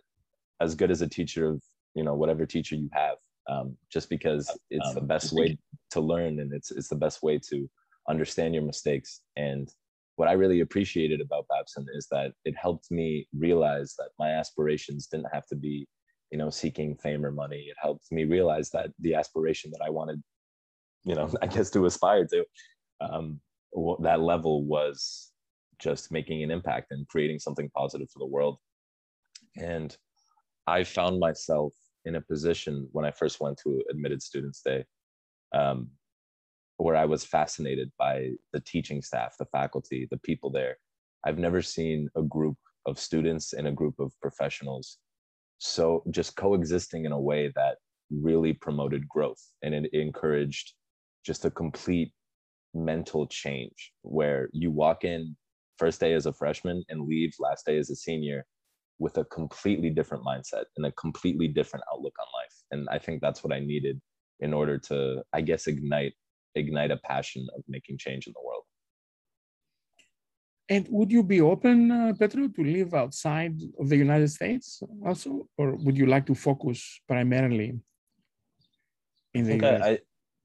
as 0.61 0.75
good 0.75 0.91
as 0.91 1.03
a 1.03 1.09
teacher 1.09 1.49
of 1.49 1.63
you 1.95 2.05
know 2.05 2.15
whatever 2.15 2.47
teacher 2.47 2.77
you 2.77 2.89
have 2.93 3.17
um, 3.49 3.77
just 3.93 4.09
because 4.09 4.51
it's 4.71 4.89
um, 4.89 4.95
the 4.95 5.01
best 5.01 5.33
way 5.33 5.59
to 5.91 6.01
learn 6.01 6.41
and 6.41 6.53
it's 6.53 6.71
it's 6.71 6.89
the 6.89 6.97
best 6.97 7.23
way 7.23 7.39
to 7.39 7.69
understand 8.09 8.55
your 8.55 8.63
mistakes 8.63 9.23
and 9.37 9.71
what 10.21 10.29
i 10.29 10.33
really 10.33 10.61
appreciated 10.61 11.21
about 11.21 11.47
babson 11.49 11.87
is 11.95 12.07
that 12.11 12.33
it 12.45 12.55
helped 12.57 12.91
me 12.91 13.27
realize 13.47 13.95
that 13.99 14.11
my 14.19 14.31
aspirations 14.31 15.07
didn't 15.07 15.33
have 15.33 15.47
to 15.47 15.57
be 15.57 15.87
you 16.31 16.39
know 16.39 16.51
seeking 16.51 16.97
fame 16.97 17.25
or 17.25 17.33
money. 17.33 17.67
It 17.69 17.77
helped 17.81 18.11
me 18.11 18.25
realize 18.25 18.71
that 18.71 18.91
the 19.01 19.15
aspiration 19.15 19.71
that 19.73 19.85
i 19.85 19.91
wanted 19.91 20.23
you 21.05 21.15
know 21.15 21.31
i 21.43 21.47
guess 21.47 21.71
to 21.71 21.87
aspire 21.87 22.27
to 22.27 22.45
um, 23.01 23.41
that 24.01 24.21
level 24.21 24.65
was 24.65 25.33
just 25.79 26.13
making 26.13 26.43
an 26.43 26.51
impact 26.51 26.89
and 26.91 27.09
creating 27.09 27.39
something 27.39 27.71
positive 27.75 28.09
for 28.11 28.19
the 28.19 28.27
world. 28.27 28.59
And 29.57 29.97
i 30.67 30.85
found 30.85 31.19
myself 31.19 31.75
in 32.05 32.17
a 32.17 32.21
position 32.21 32.89
when 32.93 33.05
i 33.05 33.11
first 33.11 33.41
went 33.41 33.59
to 33.65 33.83
admitted 33.91 34.23
students 34.23 34.63
day 34.63 34.85
um, 35.55 35.89
where 36.81 36.97
i 36.97 37.05
was 37.05 37.25
fascinated 37.25 37.91
by 37.99 38.29
the 38.53 38.61
teaching 38.61 39.03
staff 39.03 39.35
the 39.39 39.47
faculty 39.47 40.07
the 40.11 40.19
people 40.19 40.51
there. 40.51 40.77
I've 41.25 41.39
never 41.39 41.61
seen 41.61 42.09
a 42.17 42.23
group 42.23 42.57
of 42.87 42.99
students 42.99 43.53
and 43.53 43.69
a 43.69 43.73
group 43.73 43.97
of 43.99 44.13
professionals 44.23 44.99
so 45.59 46.03
just 46.11 46.37
coexisting 46.37 47.05
in 47.05 47.13
a 47.13 47.21
way 47.21 47.53
that 47.55 47.77
really 48.11 48.55
promoted 48.55 49.07
growth 49.07 49.43
and 49.63 49.75
it 49.75 49.91
encouraged 49.93 50.73
just 51.25 51.45
a 51.45 51.51
complete 51.51 52.13
mental 52.73 53.27
change 53.27 53.93
where 54.03 54.49
you 54.53 54.71
walk 54.71 55.05
in 55.05 55.37
first 55.77 56.01
day 56.01 56.15
as 56.15 56.27
a 56.27 56.33
freshman 56.33 56.83
and 56.89 57.07
leave 57.07 57.33
last 57.39 57.67
day 57.67 57.77
as 57.77 57.91
a 57.91 57.97
senior 57.97 58.47
with 58.99 59.19
a 59.19 59.25
completely 59.25 59.91
different 59.91 60.25
mindset 60.25 60.65
and 60.77 60.87
a 60.87 60.93
completely 60.93 61.49
different 61.49 61.85
outlook 61.93 62.15
on 62.19 62.27
life. 62.41 62.57
And 62.71 62.89
i 62.91 62.99
think 62.99 63.21
that's 63.21 63.45
what 63.45 63.53
i 63.53 63.61
needed 63.61 64.01
in 64.41 64.55
order 64.55 64.79
to 64.79 65.23
i 65.33 65.41
guess 65.41 65.67
ignite 65.67 66.15
ignite 66.55 66.91
a 66.91 66.97
passion 66.99 67.47
of 67.57 67.63
making 67.69 67.99
change 67.99 68.27
in 68.27 68.33
the 68.35 68.47
world 68.47 68.65
and 70.71 70.87
would 70.89 71.11
you 71.11 71.25
be 71.25 71.41
open, 71.41 71.91
uh, 71.91 72.13
Petro, 72.17 72.47
to 72.47 72.63
live 72.63 72.95
outside 72.95 73.61
of 73.81 73.89
the 73.89 73.97
United 73.97 74.31
States 74.31 74.81
also, 75.05 75.49
or 75.59 75.75
would 75.75 75.99
you 75.99 76.07
like 76.07 76.27
to 76.27 76.35
focus 76.35 77.01
primarily 77.09 77.81
in 79.35 79.45
the 79.45 79.67
I 79.67 79.75
US? 79.75 79.83
I, 79.83 79.99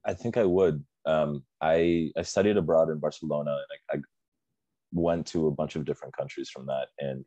I, 0.04 0.14
think 0.16 0.38
I 0.38 0.44
would. 0.44 0.84
Um, 1.06 1.44
I 1.62 2.12
I 2.18 2.24
studied 2.24 2.58
abroad 2.58 2.90
in 2.90 3.00
Barcelona, 3.00 3.52
and 3.52 3.72
I, 3.92 3.98
I 3.98 4.00
went 4.92 5.28
to 5.28 5.46
a 5.46 5.52
bunch 5.52 5.76
of 5.76 5.86
different 5.86 6.18
countries 6.18 6.50
from 6.50 6.66
that, 6.66 6.88
and 6.98 7.24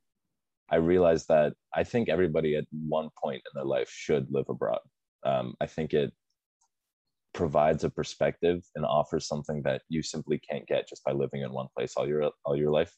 I 0.68 0.76
realized 0.76 1.28
that 1.28 1.54
I 1.72 1.84
think 1.84 2.08
everybody 2.08 2.56
at 2.56 2.66
one 2.72 3.10
point 3.22 3.42
in 3.46 3.52
their 3.54 3.70
life 3.76 3.88
should 3.88 4.26
live 4.28 4.48
abroad. 4.48 4.80
Um, 5.24 5.54
I 5.60 5.66
think 5.66 5.94
it 5.94 6.12
provides 7.34 7.84
a 7.84 7.90
perspective 7.90 8.62
and 8.74 8.84
offers 8.84 9.26
something 9.26 9.62
that 9.62 9.82
you 9.88 10.02
simply 10.02 10.40
can't 10.48 10.66
get 10.66 10.88
just 10.88 11.04
by 11.04 11.12
living 11.12 11.42
in 11.42 11.52
one 11.52 11.68
place 11.76 11.94
all 11.96 12.06
your 12.06 12.30
all 12.44 12.56
your 12.56 12.70
life. 12.70 12.92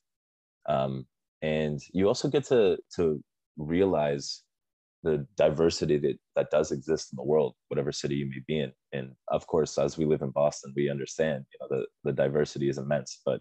Um, 0.69 1.07
and 1.43 1.81
you 1.93 2.07
also 2.09 2.29
get 2.29 2.45
to 2.47 2.79
to 2.97 3.23
realize 3.57 4.43
the 5.03 5.27
diversity 5.37 5.99
that 5.99 6.19
that 6.37 6.51
does 6.51 6.73
exist 6.73 7.13
in 7.13 7.17
the 7.17 7.25
world 7.25 7.55
whatever 7.69 7.91
city 7.91 8.15
you 8.17 8.27
may 8.27 8.43
be 8.47 8.61
in. 8.61 8.73
And 8.93 9.13
of 9.29 9.47
course 9.47 9.79
as 9.79 9.97
we 9.97 10.05
live 10.05 10.23
in 10.23 10.31
boston 10.31 10.73
we 10.77 10.91
understand 10.91 11.45
you 11.53 11.59
know 11.61 11.79
the, 11.79 11.87
the 12.05 12.13
diversity 12.13 12.69
is 12.69 12.79
immense. 12.79 13.21
But 13.25 13.41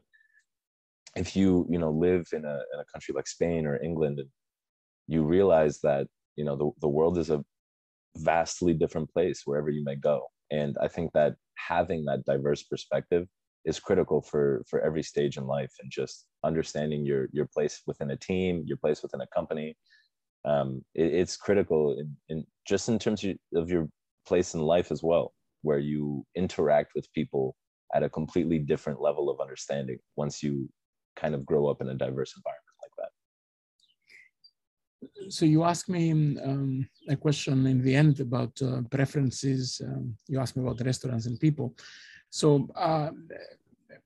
if 1.16 1.36
you 1.36 1.68
you 1.70 1.80
know 1.80 1.92
live 1.92 2.28
in 2.34 2.46
a, 2.46 2.58
in 2.74 2.80
a 2.80 2.86
country 2.92 3.14
like 3.16 3.28
spain 3.28 3.66
or 3.66 3.82
england 3.82 4.20
and 4.20 4.30
you 5.08 5.24
realize 5.24 5.80
that 5.82 6.08
you 6.36 6.46
know 6.46 6.56
the, 6.56 6.70
the 6.82 6.88
world 6.88 7.18
is 7.18 7.30
a 7.30 7.44
vastly 8.18 8.74
different 8.74 9.12
place 9.12 9.42
wherever 9.46 9.70
you 9.70 9.84
may 9.84 9.96
go 9.96 10.22
and 10.52 10.78
i 10.82 10.88
think 10.88 11.12
that 11.14 11.36
having 11.56 12.06
that 12.06 12.26
diverse 12.26 12.64
perspective 12.64 13.28
is 13.66 13.80
critical 13.80 14.22
for 14.22 14.64
for 14.70 14.80
every 14.82 15.04
stage 15.04 15.38
in 15.38 15.46
life 15.46 15.72
and 15.82 15.92
just 15.92 16.26
understanding 16.44 17.06
your 17.06 17.28
your 17.32 17.46
place 17.46 17.82
within 17.86 18.12
a 18.12 18.18
team 18.18 18.64
your 18.66 18.78
place 18.78 19.04
within 19.04 19.22
a 19.22 19.28
company. 19.28 19.76
Um, 20.46 20.86
it, 20.96 21.14
it's 21.14 21.36
critical 21.36 22.00
in, 22.00 22.16
in 22.30 22.46
just 22.66 22.88
in 22.88 22.98
terms 22.98 23.26
of 23.54 23.70
your 23.70 23.90
place 24.26 24.54
in 24.54 24.62
life 24.62 24.92
as 24.92 25.04
well 25.04 25.34
where 25.64 25.80
you 25.80 26.26
interact 26.36 26.92
with 26.96 27.12
people 27.12 27.56
at 27.94 28.04
a 28.04 28.10
completely 28.10 28.60
different 28.60 29.02
level 29.02 29.30
of 29.30 29.42
understanding 29.42 29.98
once 30.16 30.42
you 30.42 30.70
kind 31.18 31.36
of 31.36 31.46
grow 31.46 31.68
up 31.68 31.82
in 31.82 31.90
a 31.90 31.94
diverse 31.94 32.34
environment 32.38 32.69
so 35.30 35.46
you 35.46 35.64
asked 35.64 35.90
me 35.90 36.12
um, 36.12 36.88
a 37.08 37.16
question 37.16 37.66
in 37.68 37.82
the 37.82 37.96
end 37.96 38.20
about 38.20 38.52
uh, 38.62 38.82
preferences. 38.90 39.82
Um, 39.84 40.16
you 40.28 40.40
asked 40.40 40.58
me 40.58 40.64
about 40.64 40.82
restaurants 40.86 41.26
and 41.26 41.40
people. 41.40 41.74
So 42.30 42.68
uh, 42.76 43.12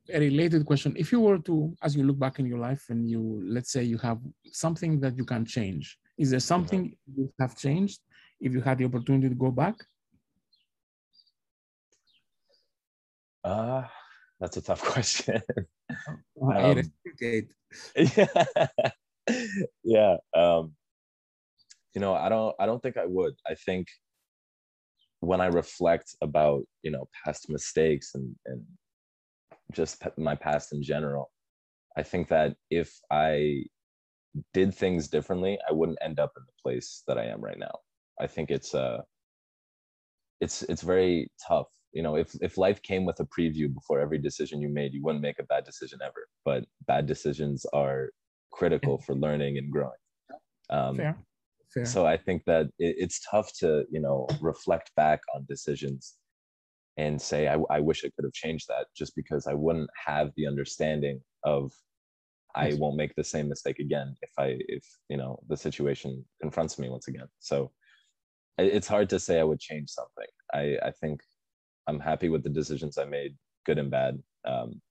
a 0.10 0.20
related 0.20 0.66
question: 0.66 0.94
If 0.98 1.12
you 1.12 1.20
were 1.22 1.40
to, 1.40 1.76
as 1.82 1.96
you 1.96 2.04
look 2.04 2.20
back 2.20 2.40
in 2.40 2.46
your 2.46 2.60
life, 2.60 2.86
and 2.90 3.10
you 3.10 3.42
let's 3.46 3.72
say 3.72 3.84
you 3.84 3.98
have 4.00 4.20
something 4.52 5.00
that 5.00 5.18
you 5.18 5.26
can 5.26 5.46
change, 5.46 5.98
is 6.18 6.30
there 6.32 6.40
something 6.40 6.86
mm-hmm. 6.86 7.22
you 7.22 7.34
have 7.40 7.58
changed 7.58 8.02
if 8.40 8.52
you 8.54 8.62
had 8.62 8.78
the 8.78 8.86
opportunity 8.86 9.30
to 9.30 9.36
go 9.36 9.52
back? 9.52 9.76
Uh, 13.44 13.84
that's 14.40 14.58
a 14.58 14.62
tough 14.62 14.82
question. 14.94 15.42
um, 16.42 16.82
yeah. 17.96 18.28
yeah. 19.84 20.18
Um, 20.34 20.74
you 21.94 22.02
know 22.02 22.14
i 22.14 22.30
don't 22.30 22.56
i 22.60 22.66
don't 22.66 22.82
think 22.82 22.98
i 22.98 23.06
would. 23.06 23.34
I 23.48 23.56
think 23.56 23.88
when 25.20 25.42
i 25.42 25.48
reflect 25.48 26.16
about 26.22 26.64
you 26.82 26.92
know 26.92 27.08
past 27.24 27.50
mistakes 27.50 28.12
and 28.16 28.36
and 28.46 28.62
just 29.72 30.04
my 30.18 30.36
past 30.36 30.74
in 30.74 30.84
general 30.84 31.32
i 31.98 32.04
think 32.04 32.28
that 32.28 32.56
if 32.70 33.00
i 33.12 33.64
did 34.54 34.74
things 34.74 35.08
differently 35.08 35.58
i 35.70 35.72
wouldn't 35.72 35.98
end 36.02 36.20
up 36.20 36.32
in 36.38 36.44
the 36.46 36.62
place 36.62 37.04
that 37.08 37.18
i 37.18 37.24
am 37.26 37.42
right 37.42 37.60
now. 37.60 37.76
I 38.20 38.28
think 38.28 38.52
it's 38.52 38.76
uh 38.76 39.02
it's 40.40 40.64
it's 40.64 40.82
very 40.82 41.30
tough. 41.48 41.68
You 41.94 42.04
know 42.04 42.16
if 42.16 42.36
if 42.42 42.58
life 42.58 42.82
came 42.82 43.06
with 43.06 43.20
a 43.20 43.26
preview 43.26 43.74
before 43.74 44.00
every 44.00 44.18
decision 44.18 44.62
you 44.62 44.70
made 44.70 44.94
you 44.94 45.04
wouldn't 45.04 45.22
make 45.22 45.40
a 45.40 45.44
bad 45.44 45.64
decision 45.66 46.00
ever. 46.04 46.28
But 46.46 46.66
bad 46.88 47.06
decisions 47.06 47.66
are 47.74 48.10
critical 48.52 48.98
for 49.00 49.16
learning 49.16 49.58
and 49.58 49.72
growing. 49.72 49.92
Um, 50.70 50.96
Fair. 50.96 51.18
Fair. 51.74 51.86
So 51.86 52.06
I 52.06 52.18
think 52.18 52.44
that 52.46 52.68
it, 52.80 52.96
it's 53.00 53.20
tough 53.30 53.52
to, 53.60 53.86
you 53.90 54.00
know, 54.00 54.28
reflect 54.42 54.92
back 54.96 55.22
on 55.36 55.46
decisions 55.48 56.16
and 56.98 57.20
say, 57.20 57.48
I, 57.48 57.58
I 57.70 57.80
wish 57.80 58.04
I 58.06 58.12
could 58.16 58.26
have 58.26 58.34
changed 58.34 58.68
that 58.70 58.88
just 58.96 59.16
because 59.16 59.48
I 59.48 59.54
wouldn't 59.54 59.90
have 60.06 60.32
the 60.36 60.46
understanding 60.46 61.22
of 61.44 61.72
I 62.56 62.74
won't 62.76 62.98
make 62.98 63.16
the 63.16 63.24
same 63.24 63.50
mistake 63.50 63.80
again 63.80 64.16
if 64.22 64.30
I, 64.38 64.58
if, 64.68 64.86
you 65.10 65.18
know, 65.18 65.40
the 65.50 65.58
situation 65.58 66.24
confronts 66.40 66.78
me 66.78 66.88
once 66.88 67.08
again. 67.08 67.28
So 67.40 67.72
it's 68.60 68.88
hard 68.88 69.10
to 69.10 69.20
say 69.20 69.40
I 69.40 69.44
would 69.44 69.60
change 69.60 69.90
something. 69.90 70.28
I, 70.54 70.78
I 70.88 70.92
think 70.92 71.22
I'm 71.88 72.00
happy 72.00 72.30
with 72.30 72.44
the 72.44 72.50
decisions 72.50 73.00
I 73.00 73.06
made, 73.06 73.36
good 73.66 73.80
and 73.80 73.90
bad. 73.90 74.22
Um, 74.46 74.82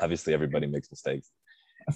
obviously, 0.00 0.34
everybody 0.34 0.66
makes 0.66 0.90
mistakes, 0.90 1.30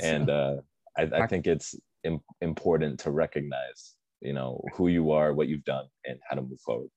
and 0.01 0.31
uh, 0.31 0.57
I, 0.97 1.03
I, 1.13 1.27
think 1.27 1.47
it's 1.47 1.75
Im- 2.05 2.21
important 2.41 3.01
to 3.01 3.11
recognize 3.11 3.95
you 4.23 4.33
know 4.33 4.63
who 4.75 4.89
you 4.89 5.11
are 5.11 5.33
what 5.33 5.49
you've 5.49 5.65
done 5.65 5.87
and 6.07 6.19
how 6.27 6.37
to 6.37 6.43
move 6.43 6.61
forward. 6.61 6.91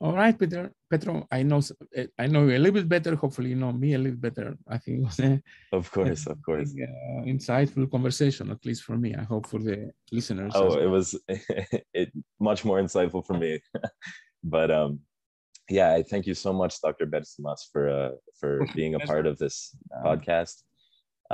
All 0.00 0.14
right 0.14 0.36
peter 0.36 0.72
petro 0.90 1.28
i 1.30 1.44
know 1.44 1.60
i 2.18 2.26
know 2.26 2.42
you 2.46 2.56
a 2.56 2.58
little 2.58 2.80
bit 2.80 2.88
better. 2.88 3.14
Hopefully 3.14 3.50
you 3.50 3.56
know 3.56 3.72
me 3.72 3.94
a 3.94 3.98
little 3.98 4.18
better. 4.18 4.56
I 4.68 4.78
think 4.78 4.98
it 4.98 5.04
was 5.04 5.20
a, 5.20 5.40
of 5.72 5.90
course 5.92 6.26
of 6.26 6.42
course. 6.42 6.74
uh, 6.74 7.22
insightful 7.34 7.88
conversation 7.88 8.50
at 8.50 8.64
least 8.66 8.82
for 8.82 8.96
me. 8.96 9.14
I 9.14 9.22
hope 9.22 9.46
for 9.46 9.60
the 9.60 9.92
listeners 10.10 10.52
oh 10.56 10.70
well. 10.70 10.78
it 10.78 10.90
was 10.96 11.08
it 11.94 12.10
much 12.40 12.64
more 12.64 12.82
insightful 12.82 13.24
for 13.26 13.34
me. 13.34 13.60
But 14.44 14.72
um 14.72 14.98
yeah 15.68 15.92
i 15.94 16.02
thank 16.02 16.26
you 16.26 16.34
so 16.34 16.52
much 16.52 16.80
dr 16.80 17.06
Bertsimas, 17.06 17.60
for 17.72 17.88
uh 17.88 18.10
for 18.38 18.66
being 18.74 18.94
a 18.94 19.00
part 19.00 19.26
of 19.26 19.38
this 19.38 19.74
podcast 20.04 20.62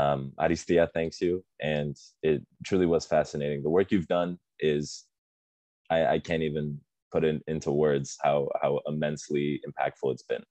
um, 0.02 0.20
Aristia 0.38 0.88
thanks 0.94 1.20
you, 1.20 1.44
and 1.60 1.94
it 2.22 2.38
truly 2.64 2.86
was 2.94 3.04
fascinating. 3.14 3.62
The 3.62 3.74
work 3.78 3.88
you've 3.92 4.12
done 4.18 4.38
is, 4.72 4.84
I, 5.90 5.98
I 6.14 6.18
can't 6.26 6.44
even 6.50 6.66
put 7.12 7.24
it 7.24 7.42
into 7.46 7.70
words 7.86 8.08
how 8.22 8.38
how 8.62 8.72
immensely 8.92 9.46
impactful 9.68 10.12
it's 10.14 10.26
been. 10.32 10.44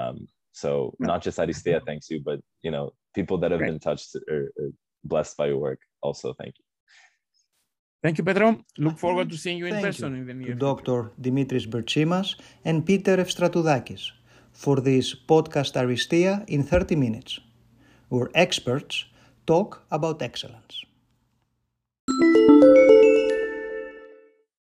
Um, 0.00 0.18
So 0.62 0.72
not 0.98 1.22
just 1.26 1.38
Aristea 1.38 1.80
thanks 1.88 2.06
you, 2.12 2.18
but 2.30 2.38
you 2.66 2.70
know 2.74 2.86
people 3.18 3.36
that 3.40 3.50
have 3.54 3.60
Great. 3.60 3.70
been 3.72 3.80
touched 3.88 4.10
or, 4.34 4.42
or 4.58 4.66
blessed 5.12 5.36
by 5.40 5.46
your 5.50 5.60
work 5.68 5.80
also 6.06 6.26
thank 6.40 6.54
you. 6.58 6.64
Thank 8.04 8.18
you, 8.18 8.24
Petro. 8.24 8.48
Look 8.78 8.98
forward 8.98 9.30
to 9.30 9.36
seeing 9.36 9.58
you 9.58 9.66
in 9.66 9.74
Thank 9.74 9.86
person 9.86 10.12
you 10.14 10.20
in 10.22 10.26
the 10.26 10.34
near 10.34 10.46
future. 10.46 10.58
Dr. 10.66 10.98
Dimitris 11.24 11.66
Bertsimas 11.72 12.28
and 12.64 12.84
Peter 12.84 13.16
Evstratoudakis 13.24 14.10
for 14.52 14.76
this 14.80 15.14
podcast 15.14 15.72
Aristia 15.82 16.44
in 16.48 16.62
30 16.64 16.96
minutes, 16.96 17.40
where 18.12 18.30
experts 18.34 19.06
talk 19.46 19.82
about 19.90 20.20
excellence. 20.22 20.84